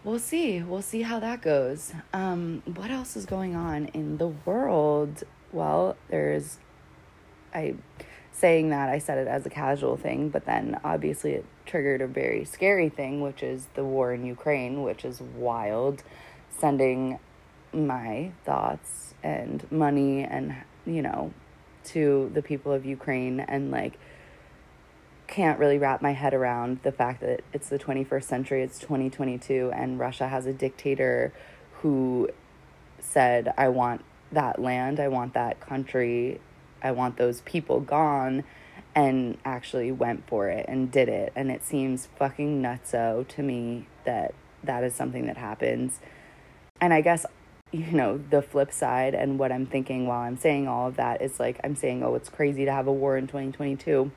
we'll 0.05 0.21
see. 0.21 0.63
We'll 0.63 0.83
see 0.83 1.03
how 1.03 1.19
that 1.21 1.43
goes. 1.43 1.93
Um, 2.13 2.63
what 2.67 2.91
else 2.91 3.17
is 3.17 3.27
going 3.27 3.57
on 3.57 3.87
in 3.87 4.19
the 4.19 4.29
world? 4.29 5.25
Well, 5.53 5.97
there's 6.09 6.59
I 7.53 7.75
saying 8.33 8.69
that 8.69 8.91
I 8.91 8.99
said 8.99 9.19
it 9.19 9.27
as 9.27 9.47
a 9.47 9.51
casual 9.51 9.97
thing, 9.97 10.29
but 10.29 10.45
then 10.45 10.79
obviously 10.85 11.33
it 11.33 11.45
triggered 11.67 12.01
a 12.01 12.07
very 12.07 12.45
scary 12.45 12.89
thing, 12.89 13.21
which 13.21 13.43
is 13.43 13.67
the 13.75 13.85
war 13.85 14.13
in 14.13 14.25
Ukraine, 14.25 14.83
which 14.83 15.05
is 15.05 15.21
wild. 15.21 16.03
Sending 16.59 17.19
my 17.73 18.33
thoughts 18.45 19.15
and 19.23 19.71
money 19.71 20.23
and, 20.23 20.57
you 20.87 21.03
know, 21.03 21.33
to 21.85 22.31
the 22.33 22.43
people 22.43 22.73
of 22.73 22.85
Ukraine 22.85 23.41
and 23.41 23.71
like 23.71 23.99
can't 25.27 25.59
really 25.59 25.79
wrap 25.79 26.01
my 26.01 26.13
head 26.13 26.35
around 26.35 26.81
the 26.83 26.93
fact 26.93 27.21
that 27.21 27.43
it's 27.53 27.69
the 27.69 27.79
21st 27.79 28.25
century, 28.25 28.63
it's 28.63 28.79
2022, 28.79 29.73
and 29.75 29.99
Russia 29.99 30.29
has 30.29 30.47
a 30.47 30.53
dictator 30.53 31.33
who 31.81 32.29
said, 33.01 33.53
I 33.59 33.69
want 33.69 34.05
that 34.33 34.61
land, 34.61 35.01
I 35.01 35.09
want 35.09 35.35
that 35.35 35.61
country, 35.61 36.41
I 36.83 36.93
want 36.93 37.17
those 37.17 37.41
people 37.43 37.81
gone, 37.81 38.45
and 38.97 39.37
actually 39.45 39.93
went 39.93 40.27
for 40.27 40.49
it 40.49 40.65
and 40.67 40.91
did 40.91 41.09
it. 41.09 41.31
And 41.37 41.51
it 41.51 41.63
seems 41.63 42.09
fucking 42.19 42.63
nutso 42.63 43.29
to 43.29 43.43
me 43.43 43.87
that 44.07 44.35
that 44.65 44.83
is 44.83 44.95
something 44.95 45.27
that 45.27 45.37
happens. 45.37 46.01
And 46.81 46.95
I 46.95 47.03
guess, 47.03 47.27
you 47.73 47.93
know, 47.93 48.19
the 48.31 48.41
flip 48.41 48.73
side 48.73 49.15
and 49.15 49.39
what 49.39 49.53
I'm 49.53 49.67
thinking 49.67 50.07
while 50.07 50.21
I'm 50.21 50.39
saying 50.39 50.67
all 50.67 50.89
of 50.89 50.97
that 50.97 51.21
is 51.21 51.39
like, 51.39 51.61
I'm 51.63 51.77
saying, 51.77 52.03
oh, 52.03 52.15
it's 52.15 52.31
crazy 52.31 52.65
to 52.65 52.73
have 52.73 52.87
a 52.87 52.93
war 52.93 53.19
in 53.19 53.27
2022. 53.27 54.11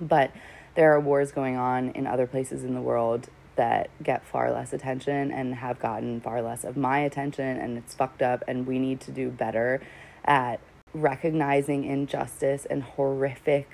But 0.00 0.32
there 0.74 0.92
are 0.94 1.00
wars 1.00 1.30
going 1.30 1.56
on 1.56 1.90
in 1.90 2.06
other 2.06 2.26
places 2.26 2.64
in 2.64 2.74
the 2.74 2.80
world 2.80 3.28
that 3.56 3.90
get 4.02 4.26
far 4.26 4.50
less 4.50 4.72
attention 4.72 5.30
and 5.30 5.54
have 5.56 5.78
gotten 5.78 6.20
far 6.20 6.40
less 6.42 6.64
of 6.64 6.76
my 6.76 7.00
attention 7.00 7.56
and 7.56 7.78
it's 7.78 7.94
fucked 7.94 8.20
up 8.20 8.42
and 8.48 8.66
we 8.66 8.80
need 8.80 9.00
to 9.00 9.12
do 9.12 9.30
better 9.30 9.80
at 10.24 10.58
recognizing 10.92 11.84
injustice 11.84 12.66
and 12.68 12.82
horrific 12.82 13.68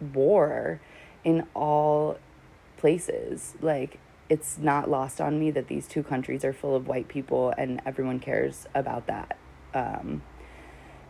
war 0.00 0.80
in 1.24 1.46
all 1.54 2.18
places 2.76 3.54
like 3.60 3.98
it's 4.28 4.58
not 4.58 4.90
lost 4.90 5.20
on 5.20 5.38
me 5.40 5.50
that 5.50 5.68
these 5.68 5.88
two 5.88 6.02
countries 6.02 6.44
are 6.44 6.52
full 6.52 6.76
of 6.76 6.86
white 6.86 7.08
people 7.08 7.52
and 7.58 7.80
everyone 7.84 8.20
cares 8.20 8.66
about 8.74 9.06
that 9.06 9.36
um, 9.74 10.22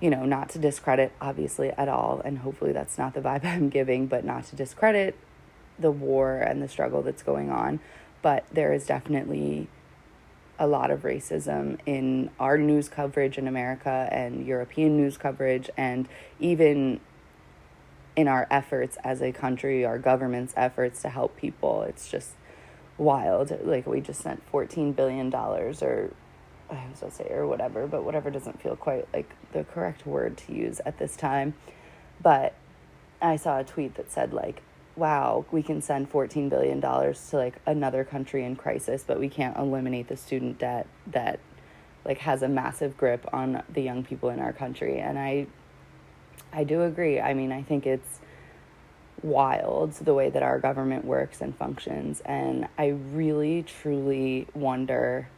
you 0.00 0.10
know, 0.10 0.24
not 0.24 0.48
to 0.50 0.58
discredit 0.58 1.12
obviously 1.20 1.70
at 1.70 1.88
all, 1.88 2.20
and 2.24 2.38
hopefully 2.38 2.72
that's 2.72 2.98
not 2.98 3.14
the 3.14 3.20
vibe 3.20 3.44
I'm 3.44 3.68
giving, 3.68 4.06
but 4.06 4.24
not 4.24 4.44
to 4.46 4.56
discredit 4.56 5.16
the 5.78 5.90
war 5.90 6.38
and 6.38 6.62
the 6.62 6.68
struggle 6.68 7.02
that's 7.02 7.22
going 7.22 7.50
on. 7.50 7.80
But 8.22 8.44
there 8.52 8.72
is 8.72 8.86
definitely 8.86 9.68
a 10.58 10.66
lot 10.66 10.90
of 10.90 11.02
racism 11.02 11.78
in 11.86 12.30
our 12.40 12.58
news 12.58 12.88
coverage 12.88 13.38
in 13.38 13.46
America 13.46 14.08
and 14.10 14.44
European 14.44 14.96
news 14.96 15.16
coverage, 15.16 15.70
and 15.76 16.08
even 16.40 17.00
in 18.18 18.26
our 18.26 18.48
efforts 18.50 18.98
as 19.04 19.22
a 19.22 19.30
country, 19.30 19.84
our 19.84 19.98
government's 19.98 20.52
efforts 20.56 21.02
to 21.02 21.08
help 21.08 21.36
people. 21.36 21.82
It's 21.82 22.10
just 22.10 22.32
wild. 22.96 23.56
Like, 23.64 23.86
we 23.86 24.00
just 24.00 24.20
sent 24.20 24.42
$14 24.50 24.96
billion 24.96 25.32
or 25.32 26.10
I 26.70 26.86
was 26.90 27.00
gonna 27.00 27.12
say 27.12 27.28
or 27.30 27.46
whatever, 27.46 27.86
but 27.86 28.04
whatever 28.04 28.30
doesn't 28.30 28.60
feel 28.60 28.76
quite 28.76 29.06
like 29.14 29.30
the 29.52 29.64
correct 29.64 30.06
word 30.06 30.36
to 30.38 30.52
use 30.52 30.80
at 30.84 30.98
this 30.98 31.16
time. 31.16 31.54
But 32.20 32.54
I 33.22 33.36
saw 33.36 33.60
a 33.60 33.64
tweet 33.64 33.94
that 33.94 34.10
said 34.10 34.32
like, 34.32 34.62
"Wow, 34.96 35.46
we 35.50 35.62
can 35.62 35.80
send 35.80 36.10
fourteen 36.10 36.48
billion 36.48 36.80
dollars 36.80 37.30
to 37.30 37.36
like 37.36 37.54
another 37.66 38.04
country 38.04 38.44
in 38.44 38.56
crisis, 38.56 39.04
but 39.06 39.18
we 39.18 39.28
can't 39.28 39.56
eliminate 39.56 40.08
the 40.08 40.16
student 40.16 40.58
debt 40.58 40.86
that 41.06 41.40
like 42.04 42.18
has 42.18 42.42
a 42.42 42.48
massive 42.48 42.96
grip 42.96 43.26
on 43.32 43.62
the 43.72 43.80
young 43.82 44.04
people 44.04 44.28
in 44.28 44.38
our 44.40 44.52
country." 44.52 44.98
And 44.98 45.18
I, 45.18 45.46
I 46.52 46.64
do 46.64 46.82
agree. 46.82 47.20
I 47.20 47.34
mean, 47.34 47.52
I 47.52 47.62
think 47.62 47.86
it's 47.86 48.20
wild 49.22 49.92
the 49.94 50.14
way 50.14 50.30
that 50.30 50.42
our 50.42 50.58
government 50.58 51.04
works 51.04 51.40
and 51.40 51.56
functions, 51.56 52.20
and 52.24 52.68
I 52.78 52.88
really 52.88 53.64
truly 53.64 54.46
wonder 54.54 55.28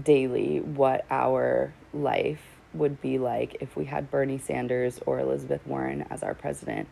daily 0.00 0.60
what 0.60 1.04
our 1.10 1.72
life 1.92 2.42
would 2.74 3.00
be 3.02 3.18
like 3.18 3.58
if 3.60 3.76
we 3.76 3.84
had 3.84 4.10
Bernie 4.10 4.38
Sanders 4.38 4.98
or 5.04 5.20
Elizabeth 5.20 5.66
Warren 5.66 6.06
as 6.10 6.22
our 6.22 6.34
president. 6.34 6.88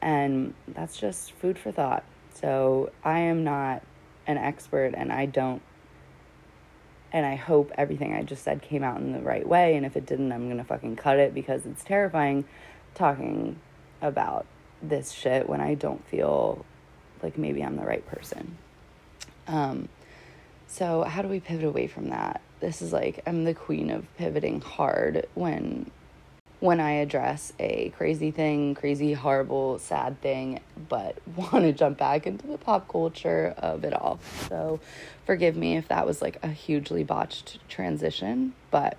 And 0.00 0.54
that's 0.68 0.96
just 0.96 1.32
food 1.32 1.58
for 1.58 1.72
thought. 1.72 2.04
So 2.34 2.92
I 3.02 3.20
am 3.20 3.42
not 3.44 3.82
an 4.26 4.38
expert 4.38 4.94
and 4.96 5.12
I 5.12 5.26
don't, 5.26 5.62
and 7.12 7.24
I 7.24 7.36
hope 7.36 7.72
everything 7.76 8.14
I 8.14 8.22
just 8.22 8.42
said 8.42 8.62
came 8.62 8.82
out 8.82 8.98
in 9.00 9.12
the 9.12 9.20
right 9.20 9.46
way. 9.46 9.76
And 9.76 9.86
if 9.86 9.96
it 9.96 10.06
didn't, 10.06 10.32
I'm 10.32 10.48
to 10.56 10.64
fucking 10.64 10.96
cut 10.96 11.18
it 11.18 11.34
because 11.34 11.66
it's 11.66 11.84
terrifying 11.84 12.44
talking 12.94 13.58
about 14.02 14.46
this 14.82 15.12
shit 15.12 15.48
when 15.48 15.60
I 15.60 15.74
don't 15.74 16.06
feel 16.08 16.64
like 17.22 17.38
maybe 17.38 17.62
I'm 17.62 17.76
the 17.76 17.84
right 17.84 18.06
person. 18.06 18.58
Um, 19.46 19.88
so, 20.66 21.04
how 21.04 21.22
do 21.22 21.28
we 21.28 21.40
pivot 21.40 21.64
away 21.64 21.86
from 21.86 22.08
that? 22.08 22.40
This 22.60 22.82
is 22.82 22.92
like 22.92 23.22
I'm 23.26 23.44
the 23.44 23.54
queen 23.54 23.90
of 23.90 24.04
pivoting 24.16 24.60
hard 24.60 25.26
when 25.34 25.90
when 26.60 26.80
I 26.80 26.92
address 26.92 27.52
a 27.58 27.90
crazy 27.90 28.30
thing, 28.30 28.74
crazy, 28.74 29.12
horrible, 29.12 29.78
sad 29.78 30.20
thing, 30.22 30.60
but 30.88 31.18
want 31.36 31.64
to 31.64 31.72
jump 31.72 31.98
back 31.98 32.26
into 32.26 32.46
the 32.46 32.58
pop 32.58 32.88
culture 32.88 33.54
of 33.58 33.84
it 33.84 33.92
all. 33.92 34.18
So, 34.48 34.80
forgive 35.24 35.56
me 35.56 35.76
if 35.76 35.88
that 35.88 36.06
was 36.06 36.22
like 36.22 36.38
a 36.42 36.48
hugely 36.48 37.04
botched 37.04 37.58
transition, 37.68 38.54
but 38.70 38.96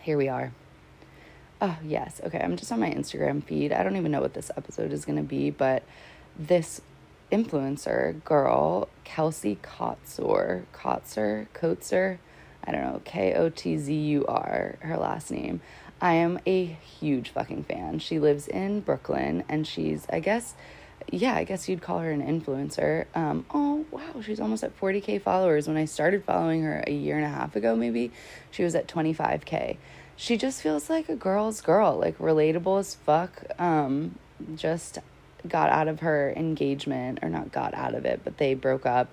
here 0.00 0.16
we 0.16 0.28
are. 0.28 0.52
Oh, 1.60 1.78
yes. 1.84 2.20
Okay, 2.24 2.40
I'm 2.40 2.56
just 2.56 2.72
on 2.72 2.80
my 2.80 2.90
Instagram 2.90 3.42
feed. 3.42 3.72
I 3.72 3.84
don't 3.84 3.96
even 3.96 4.10
know 4.10 4.20
what 4.20 4.34
this 4.34 4.50
episode 4.56 4.92
is 4.92 5.04
going 5.04 5.18
to 5.18 5.22
be, 5.22 5.50
but 5.50 5.84
this 6.36 6.80
influencer 7.30 8.22
girl, 8.24 8.88
Kelsey 9.04 9.58
Kotzur, 9.62 10.64
Kotzer, 10.74 11.46
Kotzer, 11.54 12.18
I 12.64 12.72
don't 12.72 12.82
know, 12.82 13.00
K 13.04 13.34
O 13.34 13.48
T 13.48 13.78
Z 13.78 13.94
U 13.94 14.26
R, 14.26 14.76
her 14.80 14.96
last 14.96 15.30
name. 15.30 15.60
I 16.02 16.14
am 16.14 16.40
a 16.46 16.64
huge 16.64 17.30
fucking 17.30 17.62
fan. 17.62 18.00
She 18.00 18.18
lives 18.18 18.48
in 18.48 18.80
Brooklyn 18.80 19.44
and 19.48 19.64
she's, 19.64 20.04
I 20.10 20.18
guess, 20.18 20.54
yeah, 21.12 21.34
I 21.34 21.44
guess 21.44 21.68
you'd 21.68 21.80
call 21.80 22.00
her 22.00 22.10
an 22.10 22.20
influencer. 22.20 23.06
Um, 23.14 23.46
oh, 23.54 23.86
wow, 23.92 24.20
she's 24.20 24.40
almost 24.40 24.64
at 24.64 24.78
40K 24.78 25.22
followers. 25.22 25.68
When 25.68 25.76
I 25.76 25.84
started 25.84 26.24
following 26.24 26.64
her 26.64 26.82
a 26.88 26.90
year 26.90 27.16
and 27.16 27.24
a 27.24 27.28
half 27.28 27.54
ago, 27.54 27.76
maybe, 27.76 28.10
she 28.50 28.64
was 28.64 28.74
at 28.74 28.88
25K. 28.88 29.76
She 30.16 30.36
just 30.36 30.60
feels 30.60 30.90
like 30.90 31.08
a 31.08 31.14
girl's 31.14 31.60
girl, 31.60 31.96
like 31.96 32.18
relatable 32.18 32.80
as 32.80 32.96
fuck. 32.96 33.44
Um, 33.60 34.18
just 34.56 34.98
got 35.46 35.70
out 35.70 35.86
of 35.86 36.00
her 36.00 36.32
engagement, 36.36 37.20
or 37.22 37.28
not 37.28 37.52
got 37.52 37.74
out 37.74 37.94
of 37.94 38.04
it, 38.04 38.22
but 38.24 38.38
they 38.38 38.54
broke 38.54 38.86
up. 38.86 39.08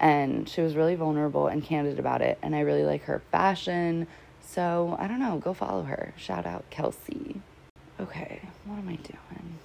And 0.00 0.48
she 0.48 0.60
was 0.60 0.74
really 0.74 0.96
vulnerable 0.96 1.46
and 1.46 1.62
candid 1.62 2.00
about 2.00 2.20
it. 2.20 2.36
And 2.42 2.54
I 2.56 2.60
really 2.60 2.84
like 2.84 3.04
her 3.04 3.22
fashion, 3.30 4.08
So 4.46 4.96
I 4.98 5.06
don't 5.06 5.18
know. 5.18 5.38
Go 5.38 5.52
follow 5.52 5.82
her. 5.82 6.14
Shout 6.16 6.46
out 6.46 6.64
Kelsey. 6.70 7.42
Okay, 8.00 8.40
what 8.64 8.78
am 8.78 8.88
I 8.88 8.96
doing? 8.96 9.58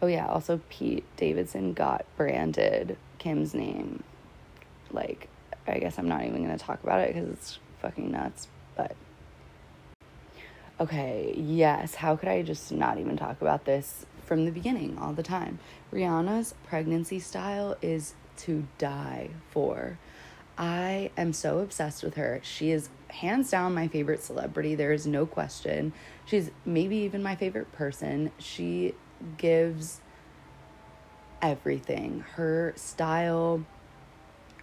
Oh 0.00 0.06
yeah, 0.06 0.26
also 0.26 0.60
Pete 0.70 1.04
Davidson 1.16 1.74
got 1.74 2.06
branded 2.16 2.96
Kim's 3.18 3.52
name. 3.52 4.02
Like, 4.90 5.28
I 5.66 5.78
guess 5.78 5.98
I'm 5.98 6.08
not 6.08 6.24
even 6.24 6.42
gonna 6.42 6.56
talk 6.58 6.82
about 6.82 7.00
it 7.00 7.14
because 7.14 7.28
it's 7.28 7.58
fucking 7.82 8.10
nuts. 8.10 8.48
But 8.76 8.96
okay, 10.78 11.34
yes. 11.36 11.96
How 11.96 12.16
could 12.16 12.28
I 12.28 12.42
just 12.42 12.72
not 12.72 12.98
even 12.98 13.16
talk 13.16 13.42
about 13.42 13.64
this 13.64 14.06
from 14.24 14.44
the 14.46 14.52
beginning 14.52 14.96
all 14.98 15.12
the 15.12 15.22
time? 15.22 15.58
Rihanna's 15.92 16.54
pregnancy 16.66 17.18
style 17.18 17.76
is 17.82 18.14
to 18.38 18.66
die 18.78 19.30
for. 19.50 19.98
I 20.60 21.10
am 21.16 21.32
so 21.32 21.60
obsessed 21.60 22.02
with 22.02 22.16
her. 22.16 22.38
She 22.42 22.70
is 22.70 22.90
hands 23.08 23.50
down 23.50 23.74
my 23.74 23.88
favorite 23.88 24.22
celebrity. 24.22 24.74
There 24.74 24.92
is 24.92 25.06
no 25.06 25.24
question. 25.24 25.94
She's 26.26 26.50
maybe 26.66 26.96
even 26.98 27.22
my 27.22 27.34
favorite 27.34 27.72
person. 27.72 28.30
She 28.36 28.94
gives 29.38 30.02
everything. 31.40 32.26
Her 32.34 32.74
style, 32.76 33.64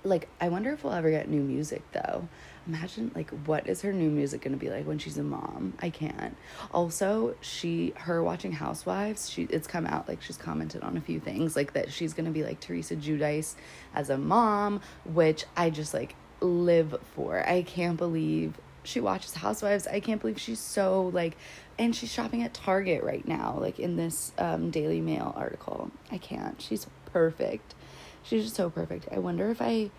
like, 0.03 0.29
I 0.39 0.49
wonder 0.49 0.71
if 0.71 0.83
we'll 0.83 0.93
ever 0.93 1.09
get 1.09 1.29
new 1.29 1.41
music 1.41 1.81
though. 1.91 2.27
Imagine, 2.67 3.11
like, 3.15 3.29
what 3.45 3.67
is 3.67 3.81
her 3.81 3.93
new 3.93 4.09
music 4.09 4.41
gonna 4.41 4.57
be 4.57 4.69
like 4.69 4.85
when 4.85 4.97
she's 4.97 5.17
a 5.17 5.23
mom? 5.23 5.73
I 5.79 5.89
can't. 5.89 6.35
Also, 6.73 7.35
she, 7.41 7.93
her 7.95 8.21
watching 8.21 8.51
Housewives, 8.51 9.29
she, 9.29 9.43
it's 9.43 9.67
come 9.67 9.85
out, 9.85 10.07
like, 10.07 10.21
she's 10.21 10.37
commented 10.37 10.81
on 10.83 10.97
a 10.97 11.01
few 11.01 11.19
things, 11.19 11.55
like, 11.55 11.73
that 11.73 11.91
she's 11.91 12.13
gonna 12.13 12.31
be 12.31 12.43
like 12.43 12.59
Teresa 12.59 12.95
Giudice 12.95 13.55
as 13.95 14.09
a 14.09 14.17
mom, 14.17 14.81
which 15.05 15.45
I 15.55 15.69
just, 15.69 15.93
like, 15.93 16.15
live 16.41 16.95
for. 17.15 17.47
I 17.47 17.61
can't 17.63 17.97
believe 17.97 18.59
she 18.83 18.99
watches 19.01 19.33
Housewives. 19.33 19.85
I 19.85 19.99
can't 19.99 20.21
believe 20.21 20.39
she's 20.39 20.59
so 20.59 21.09
like 21.13 21.35
and 21.77 21.95
she's 21.95 22.11
shopping 22.11 22.41
at 22.43 22.53
Target 22.53 23.03
right 23.03 23.27
now, 23.27 23.57
like 23.59 23.79
in 23.79 23.97
this 23.97 24.31
um, 24.37 24.71
Daily 24.71 25.01
Mail 25.01 25.33
article. 25.35 25.91
I 26.11 26.17
can't. 26.17 26.61
She's 26.61 26.87
perfect. 27.05 27.75
She's 28.23 28.43
just 28.43 28.55
so 28.55 28.69
perfect. 28.69 29.07
I 29.11 29.19
wonder 29.19 29.49
if 29.51 29.61
I 29.61 29.91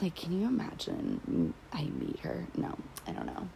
like 0.00 0.14
can 0.14 0.40
you 0.40 0.46
imagine 0.46 1.54
I 1.72 1.84
meet 1.84 2.20
her? 2.20 2.46
No, 2.56 2.76
I 3.06 3.12
don't 3.12 3.26
know. 3.26 3.48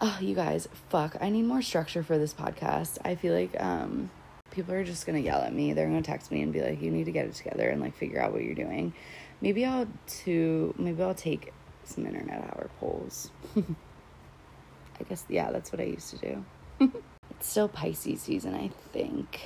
Oh, 0.00 0.18
you 0.20 0.34
guys, 0.34 0.68
fuck. 0.88 1.16
I 1.20 1.30
need 1.30 1.44
more 1.44 1.62
structure 1.62 2.02
for 2.02 2.18
this 2.18 2.34
podcast. 2.34 2.98
I 3.04 3.14
feel 3.14 3.34
like 3.34 3.60
um 3.60 4.10
people 4.50 4.74
are 4.74 4.84
just 4.84 5.04
to 5.20 5.26
yell 5.26 5.40
at 5.40 5.52
me. 5.52 5.72
They're 5.72 5.88
to 6.02 6.10
text 6.10 6.30
me 6.30 6.42
and 6.42 6.52
be 6.52 6.62
like, 6.62 6.80
"You 6.80 6.90
need 6.90 7.04
to 7.04 7.12
get 7.12 7.26
it 7.26 7.34
together 7.34 7.68
and 7.68 7.80
like 7.80 7.96
figure 7.96 8.20
out 8.20 8.32
what 8.32 8.42
you're 8.42 8.54
doing." 8.54 8.94
Maybe 9.40 9.64
I'll 9.64 9.86
to 10.24 10.74
maybe 10.78 11.02
I'll 11.02 11.14
take 11.14 11.52
some 11.84 12.06
internet 12.06 12.40
hour 12.40 12.70
polls. 12.80 13.30
I 13.56 15.04
guess 15.08 15.24
yeah, 15.28 15.50
that's 15.50 15.72
what 15.72 15.80
I 15.80 15.84
used 15.84 16.10
to 16.10 16.18
do. 16.18 16.44
it's 17.30 17.48
still 17.48 17.68
Pisces 17.68 18.22
season, 18.22 18.54
I 18.54 18.68
think. 18.92 19.40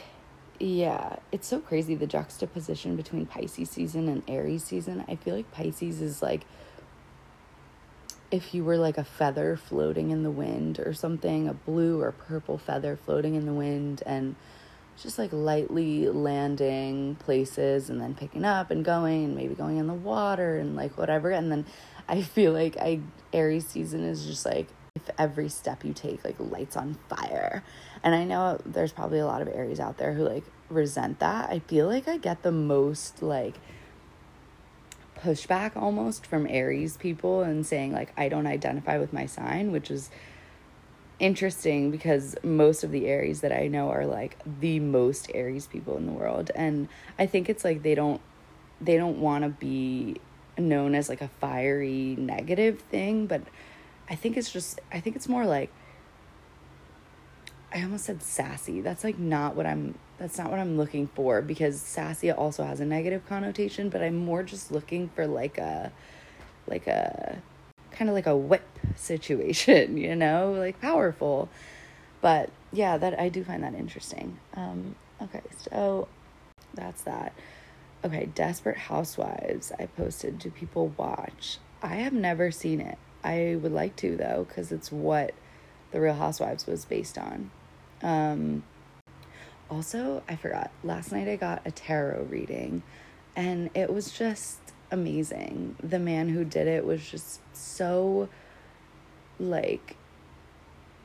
Yeah, 0.63 1.17
it's 1.33 1.49
so 1.49 1.59
crazy 1.59 1.95
the 1.95 2.07
juxtaposition 2.07 2.95
between 2.95 3.25
Pisces 3.25 3.71
season 3.71 4.09
and 4.09 4.23
Aries 4.29 4.63
season. 4.63 5.03
I 5.09 5.17
feel 5.17 5.35
like 5.35 5.51
Pisces 5.53 6.03
is 6.03 6.21
like 6.21 6.43
if 8.31 8.55
you 8.55 8.63
were 8.63 8.77
like 8.77 8.99
a 8.99 9.05
feather 9.05 9.57
floating 9.57 10.11
in 10.11 10.23
the 10.23 10.31
wind 10.31 10.79
or 10.79 10.93
something, 10.93 11.49
a 11.49 11.55
blue 11.55 12.01
or 12.03 12.13
purple 12.13 12.59
feather 12.59 12.95
floating 12.95 13.37
in 13.37 13.47
the 13.47 13.55
wind 13.55 14.03
and 14.05 14.37
just 15.03 15.19
like 15.19 15.33
lightly 15.33 16.11
landing 16.11 17.15
places 17.17 17.89
and 17.89 17.99
then 17.99 18.15
picking 18.15 18.45
up 18.45 18.71
and 18.71 18.85
going 18.85 19.25
and 19.25 19.35
maybe 19.35 19.55
going 19.55 19.79
in 19.79 19.87
the 19.87 19.95
water 19.95 20.59
and 20.59 20.77
like 20.77 20.99
whatever 20.99 21.31
and 21.31 21.51
then 21.51 21.65
I 22.07 22.21
feel 22.21 22.53
like 22.53 22.77
I 22.77 23.01
Aries 23.33 23.67
season 23.67 24.05
is 24.05 24.27
just 24.27 24.45
like 24.45 24.69
every 25.19 25.49
step 25.49 25.85
you 25.85 25.93
take 25.93 26.25
like 26.25 26.37
lights 26.39 26.77
on 26.77 26.97
fire. 27.09 27.63
And 28.03 28.15
I 28.15 28.25
know 28.25 28.61
there's 28.65 28.93
probably 28.93 29.19
a 29.19 29.27
lot 29.27 29.43
of 29.43 29.49
Aries 29.49 29.81
out 29.81 29.99
there 29.99 30.15
who 30.15 30.25
like 30.25 30.45
resent 30.69 31.19
that. 31.21 31.51
I 31.51 31.61
feel 31.61 31.87
like 31.87 32.09
I 32.09 32.17
get 32.17 32.43
the 32.43 32.53
most 32.53 33.23
like 33.23 33.55
pushback 35.19 35.77
almost 35.77 36.25
from 36.25 36.47
Aries 36.47 36.97
people 36.97 37.43
and 37.43 37.67
saying 37.67 37.93
like 37.93 38.13
I 38.17 38.29
don't 38.29 38.47
identify 38.47 38.99
with 38.99 39.13
my 39.13 39.27
sign, 39.27 39.73
which 39.73 39.91
is 39.91 40.11
interesting 41.19 41.91
because 41.91 42.35
most 42.43 42.83
of 42.83 42.91
the 42.91 43.07
Aries 43.07 43.43
that 43.43 43.53
I 43.53 43.67
know 43.67 43.91
are 43.91 44.07
like 44.07 44.39
the 44.61 44.81
most 44.81 45.31
Aries 45.35 45.67
people 45.67 45.99
in 45.99 46.07
the 46.07 46.13
world 46.13 46.51
and 46.55 46.89
I 47.19 47.27
think 47.27 47.51
it's 47.51 47.63
like 47.63 47.83
they 47.83 47.95
don't 47.95 48.23
they 48.81 48.97
don't 48.97 49.21
want 49.21 49.45
to 49.45 49.51
be 49.51 50.17
known 50.61 50.95
as 50.95 51.09
like 51.09 51.21
a 51.21 51.29
fiery 51.29 52.17
negative 52.19 52.81
thing, 52.81 53.27
but 53.27 53.43
I 54.11 54.17
think 54.17 54.37
it's 54.37 54.53
just 54.53 54.81
I 54.93 54.99
think 55.01 55.15
it's 55.15 55.29
more 55.29 55.47
like 55.47 55.71
I 57.73 57.83
almost 57.83 58.05
said 58.05 58.23
sassy. 58.23 58.81
That's 58.81 59.05
like 59.05 59.19
not 59.19 59.55
what 59.55 59.65
I'm 59.65 59.95
that's 60.19 60.37
not 60.37 60.51
what 60.51 60.59
I'm 60.59 60.77
looking 60.77 61.07
for 61.07 61.41
because 61.41 61.81
sassy 61.81 62.31
also 62.31 62.65
has 62.65 62.81
a 62.81 62.85
negative 62.85 63.25
connotation, 63.29 63.89
but 63.89 64.03
I'm 64.03 64.17
more 64.17 64.43
just 64.43 64.73
looking 64.73 65.09
for 65.11 65.27
like 65.27 65.57
a 65.59 65.93
like 66.67 66.89
a 66.89 67.41
kind 67.93 68.09
of 68.09 68.15
like 68.15 68.27
a 68.27 68.37
whip 68.37 68.69
situation, 68.97 69.97
you 69.97 70.17
know, 70.17 70.55
like 70.59 70.81
powerful. 70.81 71.49
But 72.21 72.51
yeah, 72.73 72.99
that 72.99 73.19
I 73.19 73.29
do 73.29 73.45
find 73.45 73.63
that 73.63 73.75
interesting. 73.75 74.39
Um 74.55 74.97
okay, 75.23 75.43
so 75.71 76.09
that's 76.75 77.03
that. 77.03 77.33
Okay, 78.05 78.27
Desperate 78.35 78.79
Housewives. 78.79 79.71
I 79.79 79.87
posted. 79.87 80.39
Do 80.41 80.51
people 80.51 80.89
watch? 80.97 81.59
I 81.83 81.97
have 81.97 82.13
never 82.13 82.51
seen 82.51 82.81
it. 82.81 82.99
I 83.23 83.59
would 83.61 83.73
like 83.73 83.97
to 83.97 84.17
though, 84.17 84.47
because 84.49 84.73
it's 84.73 84.91
what 84.91 85.33
the 85.93 86.01
Real 86.01 86.15
Housewives 86.15 86.67
was 86.67 86.85
based 86.85 87.19
on. 87.19 87.51
Um, 88.03 88.63
also, 89.71 90.23
I 90.29 90.37
forgot. 90.37 90.71
Last 90.83 91.13
night 91.13 91.29
I 91.29 91.37
got 91.37 91.63
a 91.65 91.71
tarot 91.71 92.27
reading, 92.31 92.83
and 93.37 93.71
it 93.75 93.93
was 93.93 94.11
just 94.11 94.59
amazing. 94.91 95.77
The 95.83 95.99
man 95.99 96.29
who 96.29 96.45
did 96.45 96.67
it 96.67 96.85
was 96.85 97.09
just 97.09 97.41
so, 97.57 98.29
like, 99.39 99.97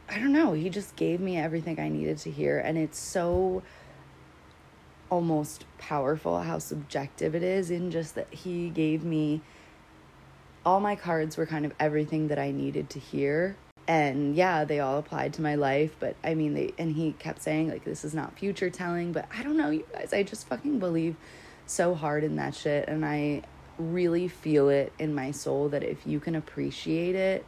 I 0.10 0.19
don't 0.19 0.34
know. 0.34 0.54
He 0.54 0.69
just 0.69 0.95
gave 0.95 1.19
me 1.19 1.38
everything 1.38 1.80
I 1.80 1.89
needed 1.89 2.17
to 2.19 2.32
hear, 2.32 2.60
and 2.60 2.78
it's 2.78 2.97
so 2.97 3.63
almost 5.10 5.65
powerful 5.78 6.41
how 6.41 6.58
subjective 6.58 7.36
it 7.36 7.43
is 7.43 7.69
in 7.69 7.91
just 7.91 8.15
that 8.15 8.34
he 8.34 8.69
gave 8.69 9.04
me 9.04 9.41
all 10.65 10.80
my 10.80 10.95
cards 10.95 11.38
were 11.38 11.45
kind 11.45 11.65
of 11.65 11.73
everything 11.80 12.30
that 12.30 12.39
I 12.39 12.51
needed 12.51 12.89
to 12.91 12.99
hear. 12.99 13.56
And 13.88 14.36
yeah, 14.36 14.65
they 14.65 14.80
all 14.80 14.97
applied 14.97 15.34
to 15.34 15.43
my 15.43 15.56
life, 15.56 15.95
but 15.99 16.15
I 16.23 16.34
mean, 16.34 16.56
they, 16.56 16.73
and 16.80 16.91
he 16.91 17.12
kept 17.13 17.43
saying, 17.43 17.69
like, 17.69 17.84
this 17.84 18.04
is 18.04 18.15
not 18.15 18.38
future 18.38 18.71
telling, 18.71 19.12
but 19.12 19.28
I 19.38 19.43
don't 19.43 19.58
know, 19.58 19.69
you 19.69 19.86
guys, 19.93 20.12
I 20.12 20.23
just 20.23 20.47
fucking 20.47 20.80
believe 20.80 21.15
so 21.67 21.93
hard 21.93 22.23
in 22.23 22.36
that 22.38 22.56
shit. 22.56 22.88
And 22.88 23.06
I 23.06 23.43
really 23.78 24.28
feel 24.28 24.69
it 24.69 24.91
in 24.97 25.13
my 25.13 25.30
soul 25.30 25.69
that 25.69 25.84
if 25.84 26.08
you 26.08 26.19
can 26.19 26.36
appreciate 26.36 27.13
it 27.13 27.45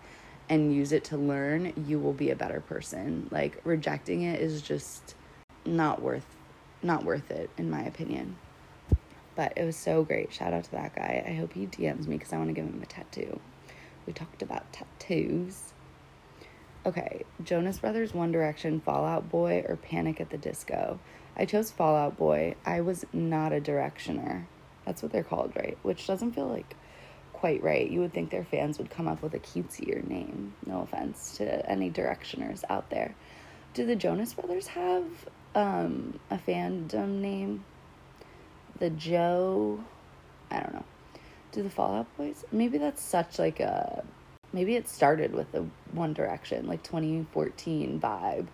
and 0.47 0.73
use 0.73 0.91
it 0.91 1.03
to 1.06 1.17
learn, 1.17 1.73
you 1.88 1.97
will 1.99 2.13
be 2.13 2.30
a 2.30 2.36
better 2.36 2.62
person. 2.62 3.27
Like, 3.32 3.60
rejecting 3.63 4.21
it 4.21 4.39
is 4.39 4.62
just 4.62 5.15
not 5.65 6.01
worth 6.01 6.25
not 6.84 7.03
worth 7.03 7.32
it 7.32 7.49
in 7.58 7.69
my 7.71 7.82
opinion. 7.82 8.36
But 9.38 9.54
it 9.56 9.63
was 9.63 9.76
so 9.76 10.04
great. 10.04 10.34
Shout 10.34 10.52
out 10.52 10.63
to 10.65 10.71
that 10.71 10.95
guy. 10.95 11.23
I 11.26 11.34
hope 11.34 11.54
he 11.54 11.67
DMs 11.67 12.08
me 12.08 12.17
because 12.17 12.34
I 12.34 12.38
want 12.38 12.50
to 12.50 12.54
give 12.54 12.65
him 12.65 12.82
a 12.82 12.88
tattoo. 12.88 13.39
We 14.08 14.12
talked 14.12 14.41
about 14.41 14.73
tattoos. 14.73 15.73
Okay, 16.88 17.23
Jonas 17.43 17.78
Brothers, 17.78 18.15
One 18.15 18.32
Direction, 18.32 18.82
Fall 18.82 19.06
Out 19.06 19.30
Boy, 19.30 19.63
or 19.67 19.76
Panic 19.76 20.19
at 20.19 20.32
the 20.32 20.39
Disco. 20.39 21.00
I 21.36 21.45
chose 21.45 21.69
Fall 21.69 21.95
Out 21.95 22.17
Boy. 22.17 22.56
I 22.65 22.82
was 22.82 23.06
not 23.13 23.54
a 23.54 23.62
Directioner. 23.62 24.45
That's 24.86 25.04
what 25.04 25.12
they're 25.12 25.23
called, 25.23 25.54
right? 25.56 25.78
Which 25.84 26.08
doesn't 26.08 26.32
feel 26.32 26.47
like 26.47 26.76
quite 27.34 27.62
right. 27.62 27.88
You 27.88 28.00
would 28.00 28.13
think 28.13 28.32
their 28.32 28.43
fans 28.43 28.80
would 28.80 28.89
come 28.89 29.08
up 29.08 29.21
with 29.21 29.36
a 29.36 29.39
cutesier 29.39 30.04
name. 30.08 30.56
No 30.65 30.82
offense 30.82 31.38
to 31.38 31.69
any 31.69 31.91
Directioners 31.91 32.63
out 32.71 32.89
there. 32.89 33.13
Do 33.76 33.86
the 33.86 33.95
Jonas 33.95 34.34
Brothers 34.34 34.67
have 34.67 35.06
um, 35.54 36.19
a 36.32 36.38
fandom 36.38 37.19
name. 37.19 37.63
The 38.80 38.90
Joe, 38.92 39.80
I 40.52 40.60
don't 40.60 40.74
know. 40.74 40.86
Do 41.52 41.63
the 41.63 41.70
Fall 41.70 41.96
Out 41.96 42.18
Boys? 42.18 42.46
Maybe 42.52 42.78
that's 42.78 43.02
such 43.02 43.40
like 43.40 43.60
a. 43.60 44.04
Maybe 44.54 44.76
it 44.76 44.88
started 44.88 45.34
with 45.34 45.52
the 45.52 45.66
One 45.94 46.13
Direction, 46.13 46.68
like 46.68 46.84
2014 46.84 48.00
vibe. 48.00 48.48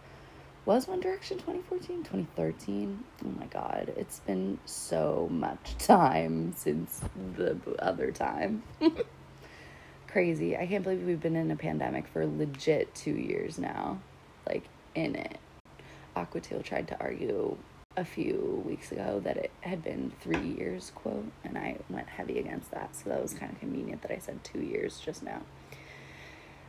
Was 0.65 0.87
One 0.87 1.01
Direction 1.01 1.37
2014? 1.39 2.03
2013? 2.03 3.03
Oh 3.25 3.27
my 3.37 3.47
god, 3.47 3.93
it's 3.97 4.19
been 4.19 4.59
so 4.65 5.27
much 5.29 5.75
time 5.77 6.53
since 6.55 7.01
the 7.35 7.57
other 7.79 8.11
time. 8.11 8.63
Crazy. 10.07 10.55
I 10.55 10.67
can't 10.67 10.83
believe 10.83 11.03
we've 11.03 11.19
been 11.19 11.35
in 11.35 11.51
a 11.51 11.57
pandemic 11.57 12.07
for 12.07 12.25
legit 12.25 12.95
two 12.95 13.11
years 13.11 13.57
now. 13.57 13.99
Like, 14.47 14.63
in 14.95 15.15
it. 15.15 15.37
Aquatil 16.15 16.63
tried 16.63 16.87
to 16.89 16.99
argue 17.01 17.57
a 17.95 18.03
few 18.03 18.63
weeks 18.65 18.91
ago 18.91 19.21
that 19.23 19.37
it 19.37 19.51
had 19.61 19.83
been 19.83 20.11
three 20.21 20.55
years, 20.57 20.91
quote, 20.95 21.31
and 21.43 21.57
I 21.57 21.77
went 21.89 22.09
heavy 22.09 22.39
against 22.39 22.71
that. 22.71 22.95
So 22.95 23.09
that 23.09 23.21
was 23.21 23.33
kind 23.33 23.51
of 23.51 23.59
convenient 23.59 24.01
that 24.01 24.11
I 24.11 24.17
said 24.17 24.43
two 24.43 24.61
years 24.61 24.99
just 24.99 25.23
now. 25.23 25.41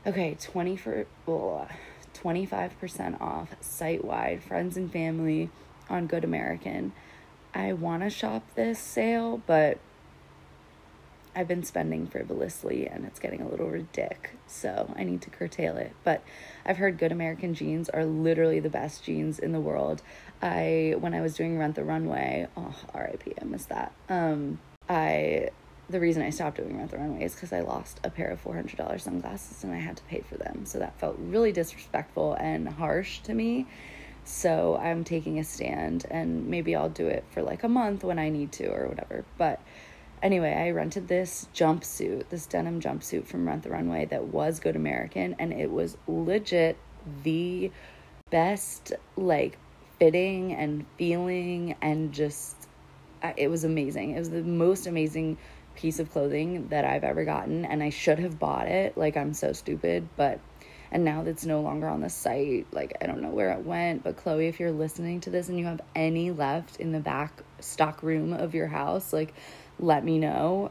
Okay, 0.06 0.36
20 0.38 0.76
for 0.76 1.06
well, 1.24 1.66
uh, 1.70 1.74
25% 2.14 3.20
off 3.20 3.56
site 3.60 4.04
wide, 4.04 4.42
friends 4.42 4.76
and 4.76 4.92
family 4.92 5.50
on 5.88 6.06
Good 6.06 6.24
American. 6.24 6.92
I 7.54 7.72
want 7.72 8.02
to 8.02 8.10
shop 8.10 8.42
this 8.54 8.78
sale, 8.78 9.40
but 9.46 9.78
I've 11.36 11.48
been 11.48 11.64
spending 11.64 12.06
frivolously 12.06 12.86
and 12.86 13.04
it's 13.04 13.18
getting 13.18 13.40
a 13.40 13.48
little 13.48 13.68
ridiculous, 13.68 14.36
so 14.46 14.92
I 14.96 15.04
need 15.04 15.22
to 15.22 15.30
curtail 15.30 15.76
it. 15.76 15.92
But 16.04 16.22
I've 16.64 16.76
heard 16.76 16.98
Good 16.98 17.12
American 17.12 17.54
jeans 17.54 17.88
are 17.88 18.04
literally 18.04 18.60
the 18.60 18.70
best 18.70 19.04
jeans 19.04 19.38
in 19.38 19.52
the 19.52 19.60
world. 19.60 20.02
I 20.42 20.94
when 20.98 21.14
I 21.14 21.20
was 21.20 21.34
doing 21.34 21.58
Rent 21.58 21.74
the 21.74 21.84
Runway, 21.84 22.46
oh 22.56 22.74
RIP, 22.94 23.34
I 23.40 23.44
missed 23.44 23.68
that. 23.70 23.92
Um, 24.08 24.60
I 24.88 25.50
the 25.90 26.00
reason 26.00 26.22
I 26.22 26.30
stopped 26.30 26.56
doing 26.56 26.78
Rent 26.78 26.90
the 26.90 26.98
Runway 26.98 27.24
is 27.24 27.34
because 27.34 27.52
I 27.52 27.60
lost 27.60 28.00
a 28.04 28.10
pair 28.10 28.28
of 28.28 28.40
four 28.40 28.54
hundred 28.54 28.76
dollars 28.76 29.02
sunglasses 29.02 29.64
and 29.64 29.72
I 29.72 29.78
had 29.78 29.96
to 29.96 30.02
pay 30.04 30.20
for 30.20 30.36
them. 30.36 30.66
So 30.66 30.78
that 30.78 30.98
felt 30.98 31.16
really 31.18 31.52
disrespectful 31.52 32.34
and 32.34 32.68
harsh 32.68 33.20
to 33.20 33.34
me. 33.34 33.66
So 34.24 34.76
I'm 34.76 35.04
taking 35.04 35.38
a 35.38 35.44
stand 35.44 36.06
and 36.10 36.48
maybe 36.48 36.74
I'll 36.74 36.88
do 36.88 37.06
it 37.06 37.24
for 37.30 37.42
like 37.42 37.62
a 37.62 37.68
month 37.68 38.04
when 38.04 38.18
I 38.18 38.30
need 38.30 38.52
to 38.52 38.68
or 38.68 38.88
whatever. 38.88 39.24
But 39.36 39.60
anyway, 40.24 40.54
I 40.54 40.70
rented 40.70 41.06
this 41.06 41.46
jumpsuit, 41.54 42.30
this 42.30 42.46
denim 42.46 42.80
jumpsuit 42.80 43.26
from 43.26 43.46
Rent 43.46 43.62
the 43.62 43.70
Runway 43.70 44.06
that 44.06 44.24
was 44.24 44.58
Good 44.58 44.74
American 44.74 45.36
and 45.38 45.52
it 45.52 45.70
was 45.70 45.96
legit 46.08 46.76
the 47.22 47.70
best 48.30 48.94
like 49.16 49.58
fitting 50.00 50.54
and 50.54 50.86
feeling 50.96 51.76
and 51.82 52.12
just 52.12 52.68
uh, 53.22 53.32
it 53.36 53.48
was 53.48 53.62
amazing. 53.62 54.12
It 54.12 54.18
was 54.18 54.30
the 54.30 54.42
most 54.42 54.86
amazing 54.86 55.36
piece 55.76 55.98
of 55.98 56.10
clothing 56.10 56.68
that 56.68 56.84
I've 56.84 57.04
ever 57.04 57.24
gotten 57.24 57.64
and 57.64 57.82
I 57.82 57.90
should 57.90 58.18
have 58.18 58.38
bought 58.38 58.66
it. 58.66 58.96
Like 58.96 59.16
I'm 59.16 59.34
so 59.34 59.52
stupid, 59.52 60.08
but 60.16 60.40
and 60.90 61.04
now 61.04 61.24
that's 61.24 61.44
no 61.44 61.60
longer 61.60 61.88
on 61.88 62.00
the 62.00 62.08
site. 62.08 62.66
Like 62.72 62.96
I 63.02 63.06
don't 63.06 63.20
know 63.20 63.30
where 63.30 63.50
it 63.50 63.64
went, 63.64 64.02
but 64.02 64.16
Khloé, 64.16 64.48
if 64.48 64.58
you're 64.58 64.72
listening 64.72 65.20
to 65.22 65.30
this 65.30 65.48
and 65.48 65.58
you 65.58 65.66
have 65.66 65.80
any 65.94 66.30
left 66.30 66.76
in 66.80 66.92
the 66.92 67.00
back 67.00 67.42
stock 67.60 68.02
room 68.02 68.32
of 68.32 68.54
your 68.54 68.68
house, 68.68 69.12
like 69.12 69.34
let 69.78 70.04
me 70.04 70.18
know 70.18 70.70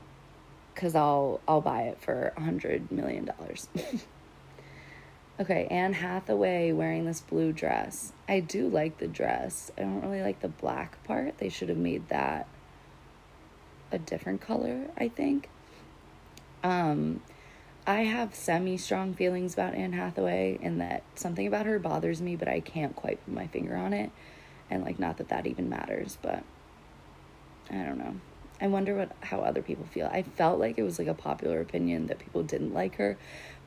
cuz 0.75 0.95
I'll 0.95 1.39
I'll 1.47 1.61
buy 1.61 1.83
it 1.83 1.99
for 2.01 2.33
a 2.35 2.41
100 2.41 2.91
million 2.91 3.25
dollars. 3.25 3.67
okay, 5.39 5.67
Anne 5.67 5.93
Hathaway 5.93 6.71
wearing 6.71 7.05
this 7.05 7.21
blue 7.21 7.51
dress. 7.51 8.13
I 8.27 8.39
do 8.39 8.67
like 8.67 8.97
the 8.97 9.07
dress. 9.07 9.71
I 9.77 9.81
don't 9.81 10.01
really 10.01 10.21
like 10.21 10.39
the 10.41 10.49
black 10.49 11.03
part. 11.03 11.37
They 11.37 11.49
should 11.49 11.69
have 11.69 11.77
made 11.77 12.09
that 12.09 12.47
a 13.91 13.99
different 13.99 14.41
color, 14.41 14.87
I 14.97 15.07
think. 15.07 15.49
Um, 16.63 17.21
I 17.85 18.01
have 18.03 18.33
semi 18.33 18.77
strong 18.77 19.13
feelings 19.13 19.53
about 19.53 19.75
Anne 19.75 19.93
Hathaway 19.93 20.57
in 20.61 20.77
that 20.77 21.03
something 21.15 21.45
about 21.45 21.65
her 21.65 21.79
bothers 21.79 22.21
me, 22.21 22.35
but 22.35 22.47
I 22.47 22.61
can't 22.61 22.95
quite 22.95 23.23
put 23.25 23.33
my 23.33 23.47
finger 23.47 23.75
on 23.75 23.93
it. 23.93 24.09
And 24.69 24.83
like, 24.83 24.99
not 24.99 25.17
that 25.17 25.29
that 25.29 25.45
even 25.45 25.69
matters, 25.69 26.17
but 26.21 26.43
I 27.69 27.83
don't 27.83 27.97
know. 27.97 28.15
I 28.63 28.67
wonder 28.67 28.95
what 28.95 29.11
how 29.19 29.41
other 29.41 29.61
people 29.61 29.85
feel. 29.85 30.07
I 30.07 30.23
felt 30.23 30.57
like 30.57 30.77
it 30.77 30.83
was 30.83 30.97
like 30.97 31.09
a 31.09 31.13
popular 31.13 31.59
opinion 31.59 32.07
that 32.07 32.19
people 32.19 32.43
didn't 32.43 32.73
like 32.73 32.95
her, 32.95 33.17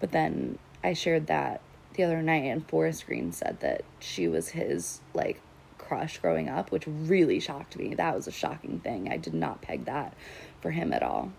but 0.01 0.11
then 0.11 0.59
I 0.83 0.95
shared 0.95 1.27
that 1.27 1.61
the 1.93 2.05
other 2.05 2.23
night, 2.23 2.45
and 2.45 2.67
Forest 2.67 3.07
Green 3.07 3.31
said 3.31 3.61
that 3.61 3.85
she 4.01 4.27
was 4.27 4.49
his 4.49 5.01
like 5.13 5.43
crush 5.77 6.17
growing 6.19 6.49
up, 6.49 6.73
which 6.73 6.87
really 6.87 7.41
shocked 7.41 7.77
me. 7.77 7.95
That 7.95 8.17
was 8.17 8.27
a 8.27 8.33
shocking 8.33 8.81
thing. 8.81 9.13
I 9.13 9.19
did 9.19 9.35
not 9.35 9.61
peg 9.61 9.85
that 9.85 10.15
for 10.63 10.71
him 10.71 10.95
at 10.95 11.03
all. 11.03 11.31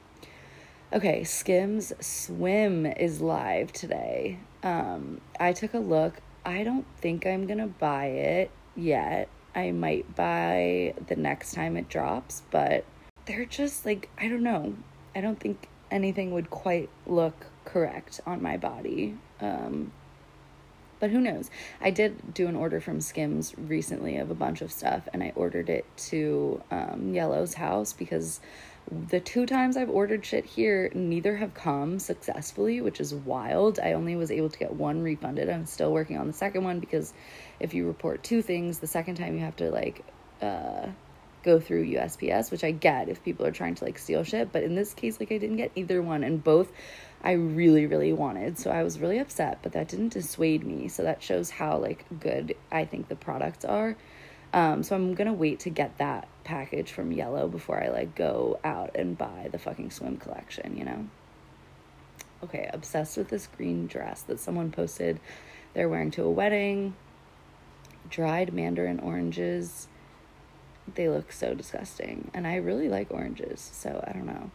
Okay, 0.94 1.24
Skims 1.24 1.94
Swim 2.00 2.86
is 2.86 3.22
live 3.22 3.74
today. 3.74 4.38
Um, 4.62 5.20
I 5.40 5.54
took 5.54 5.74
a 5.74 5.80
look. 5.80 6.22
I 6.46 6.64
don't 6.64 6.86
think 6.98 7.26
I'm 7.26 7.48
gonna 7.48 7.68
buy 7.68 8.06
it 8.06 8.52
yet. 8.76 9.30
I 9.56 9.72
might 9.72 10.16
buy 10.16 10.94
the 11.08 11.16
next 11.16 11.54
time 11.54 11.76
it 11.76 11.90
drops, 11.90 12.44
but 12.52 12.86
they're 13.28 13.46
just 13.46 13.86
like, 13.86 14.10
I 14.18 14.28
don't 14.28 14.44
know. 14.44 14.76
I 15.16 15.22
don't 15.22 15.40
think 15.40 15.68
anything 15.92 16.32
would 16.32 16.50
quite 16.50 16.90
look 17.06 17.48
correct 17.66 18.22
on 18.26 18.42
my 18.42 18.58
body. 18.58 19.16
Um, 19.40 19.92
but 21.00 21.12
who 21.12 21.22
knows? 21.22 21.52
I 21.80 21.92
did 21.92 22.34
do 22.34 22.48
an 22.48 22.56
order 22.56 22.82
from 22.82 23.02
Skims 23.02 23.54
recently 23.58 24.18
of 24.18 24.32
a 24.32 24.36
bunch 24.36 24.62
of 24.62 24.72
stuff, 24.72 25.08
and 25.14 25.22
I 25.22 25.32
ordered 25.36 25.70
it 25.70 25.86
to 25.98 26.64
um, 26.72 27.14
Yellow's 27.14 27.54
house 27.54 27.94
because 27.94 28.40
the 29.10 29.20
two 29.20 29.46
times 29.46 29.78
I've 29.78 29.90
ordered 29.90 30.26
shit 30.26 30.46
here, 30.46 30.90
neither 30.96 31.36
have 31.36 31.54
come 31.54 32.00
successfully, 32.00 32.82
which 32.82 33.00
is 33.00 33.14
wild. 33.14 33.80
I 33.80 33.94
only 33.94 34.16
was 34.16 34.32
able 34.32 34.50
to 34.50 34.58
get 34.58 34.74
one 34.74 35.04
refunded. 35.04 35.50
I'm 35.50 35.66
still 35.66 35.92
working 35.92 36.18
on 36.18 36.26
the 36.26 36.34
second 36.34 36.64
one 36.64 36.80
because 36.80 37.14
if 37.60 37.74
you 37.74 37.86
report 37.86 38.24
two 38.24 38.42
things, 38.42 38.80
the 38.80 38.88
second 38.88 39.16
time 39.16 39.36
you 39.36 39.42
have 39.42 39.58
to 39.58 39.70
like 39.70 40.04
uh, 40.42 40.88
go 41.48 41.60
through 41.60 41.86
USPS, 41.86 42.52
which 42.52 42.64
I 42.64 42.72
get 42.72 43.08
if 43.08 43.24
people 43.24 43.46
are 43.46 43.52
trying 43.52 43.76
to 43.76 43.86
like 43.86 43.98
steal 43.98 44.24
shit. 44.24 44.52
But 44.52 44.64
in 44.64 44.76
this 44.76 44.94
case, 44.94 45.20
like 45.20 45.32
I 45.32 45.38
didn't 45.38 45.56
get 45.56 45.72
either 45.76 46.02
one, 46.02 46.24
and 46.24 46.44
both 46.44 46.72
I 47.24 47.32
really, 47.32 47.88
really 47.88 48.12
wanted. 48.12 48.60
So 48.60 48.70
I 48.70 48.84
was 48.84 49.00
really 49.00 49.18
upset, 49.18 49.60
but 49.64 49.72
that 49.72 49.88
didn't 49.88 50.10
dissuade 50.10 50.66
me. 50.66 50.90
So 50.90 51.04
that 51.04 51.24
shows 51.24 51.50
how 51.50 51.78
like 51.78 52.06
good 52.20 52.56
I 52.72 52.84
think 52.86 53.08
the 53.08 53.16
products 53.16 53.64
are. 53.66 53.96
Um, 54.54 54.84
so 54.84 54.96
I'm 54.96 55.14
gonna 55.16 55.34
wait 55.34 55.62
to 55.62 55.70
get 55.70 55.98
that 55.98 56.28
package 56.44 56.92
from 56.92 57.12
Yellow 57.12 57.48
before 57.48 57.82
I 57.82 57.88
like 57.88 58.14
go 58.14 58.60
out 58.64 58.96
and 58.96 59.18
buy 59.18 59.50
the 59.52 59.58
fucking 59.58 59.92
swim 59.92 60.18
collection, 60.18 60.78
you 60.78 60.86
know? 60.86 61.08
Okay, 62.44 62.70
obsessed 62.72 63.18
with 63.18 63.30
this 63.30 63.48
green 63.48 63.88
dress 63.88 64.22
that 64.24 64.40
someone 64.40 64.72
posted 64.72 65.20
they're 65.74 65.90
wearing 65.90 66.12
to 66.12 66.24
a 66.24 66.32
wedding. 66.32 66.96
Dried 68.10 68.52
mandarin 68.52 69.00
oranges. 69.00 69.88
They 70.96 71.10
look 71.10 71.32
so 71.32 71.54
disgusting. 71.54 72.32
And 72.34 72.48
I 72.48 72.56
really 72.56 72.90
like 72.90 73.12
oranges, 73.12 73.70
so 73.74 74.04
I 74.08 74.14
don't 74.14 74.26
know. 74.26 74.52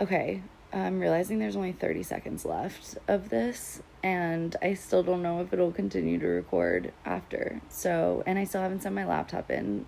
Okay, 0.00 0.42
I'm 0.72 1.00
realizing 1.00 1.38
there's 1.38 1.56
only 1.56 1.72
30 1.72 2.02
seconds 2.02 2.44
left 2.44 2.96
of 3.08 3.28
this, 3.28 3.82
and 4.02 4.54
I 4.62 4.74
still 4.74 5.02
don't 5.02 5.22
know 5.22 5.40
if 5.40 5.52
it'll 5.52 5.72
continue 5.72 6.18
to 6.18 6.26
record 6.26 6.92
after. 7.04 7.60
So, 7.68 8.22
and 8.26 8.38
I 8.38 8.44
still 8.44 8.60
haven't 8.60 8.82
sent 8.82 8.94
my 8.94 9.04
laptop 9.04 9.50
in. 9.50 9.84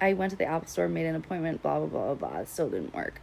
I 0.00 0.12
went 0.12 0.30
to 0.30 0.36
the 0.36 0.44
Apple 0.44 0.68
store, 0.68 0.88
made 0.88 1.06
an 1.06 1.16
appointment, 1.16 1.62
blah, 1.62 1.80
blah, 1.80 1.88
blah, 1.88 2.14
blah. 2.14 2.38
It 2.40 2.48
still 2.48 2.68
didn't 2.68 2.94
work. 2.94 3.20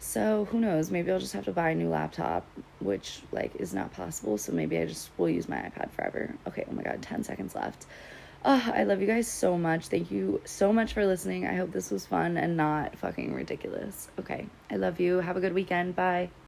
So, 0.00 0.46
who 0.50 0.60
knows? 0.60 0.90
Maybe 0.90 1.10
I'll 1.10 1.18
just 1.18 1.32
have 1.32 1.44
to 1.46 1.52
buy 1.52 1.70
a 1.70 1.74
new 1.74 1.88
laptop, 1.88 2.46
which, 2.80 3.20
like, 3.32 3.56
is 3.56 3.74
not 3.74 3.92
possible. 3.92 4.38
So, 4.38 4.52
maybe 4.52 4.78
I 4.78 4.86
just 4.86 5.10
will 5.18 5.28
use 5.28 5.48
my 5.48 5.56
iPad 5.56 5.90
forever. 5.90 6.34
Okay, 6.46 6.64
oh 6.68 6.72
my 6.72 6.82
god, 6.82 7.02
10 7.02 7.24
seconds 7.24 7.54
left. 7.54 7.86
Oh, 8.44 8.72
I 8.74 8.84
love 8.84 9.00
you 9.00 9.06
guys 9.06 9.26
so 9.28 9.58
much. 9.58 9.88
Thank 9.88 10.10
you 10.10 10.40
so 10.44 10.72
much 10.72 10.92
for 10.94 11.04
listening. 11.04 11.46
I 11.46 11.54
hope 11.56 11.72
this 11.72 11.90
was 11.90 12.06
fun 12.06 12.36
and 12.36 12.56
not 12.56 12.96
fucking 12.96 13.34
ridiculous. 13.34 14.08
Okay, 14.18 14.46
I 14.70 14.76
love 14.76 15.00
you. 15.00 15.18
Have 15.18 15.36
a 15.36 15.40
good 15.40 15.54
weekend. 15.54 15.96
Bye. 15.96 16.30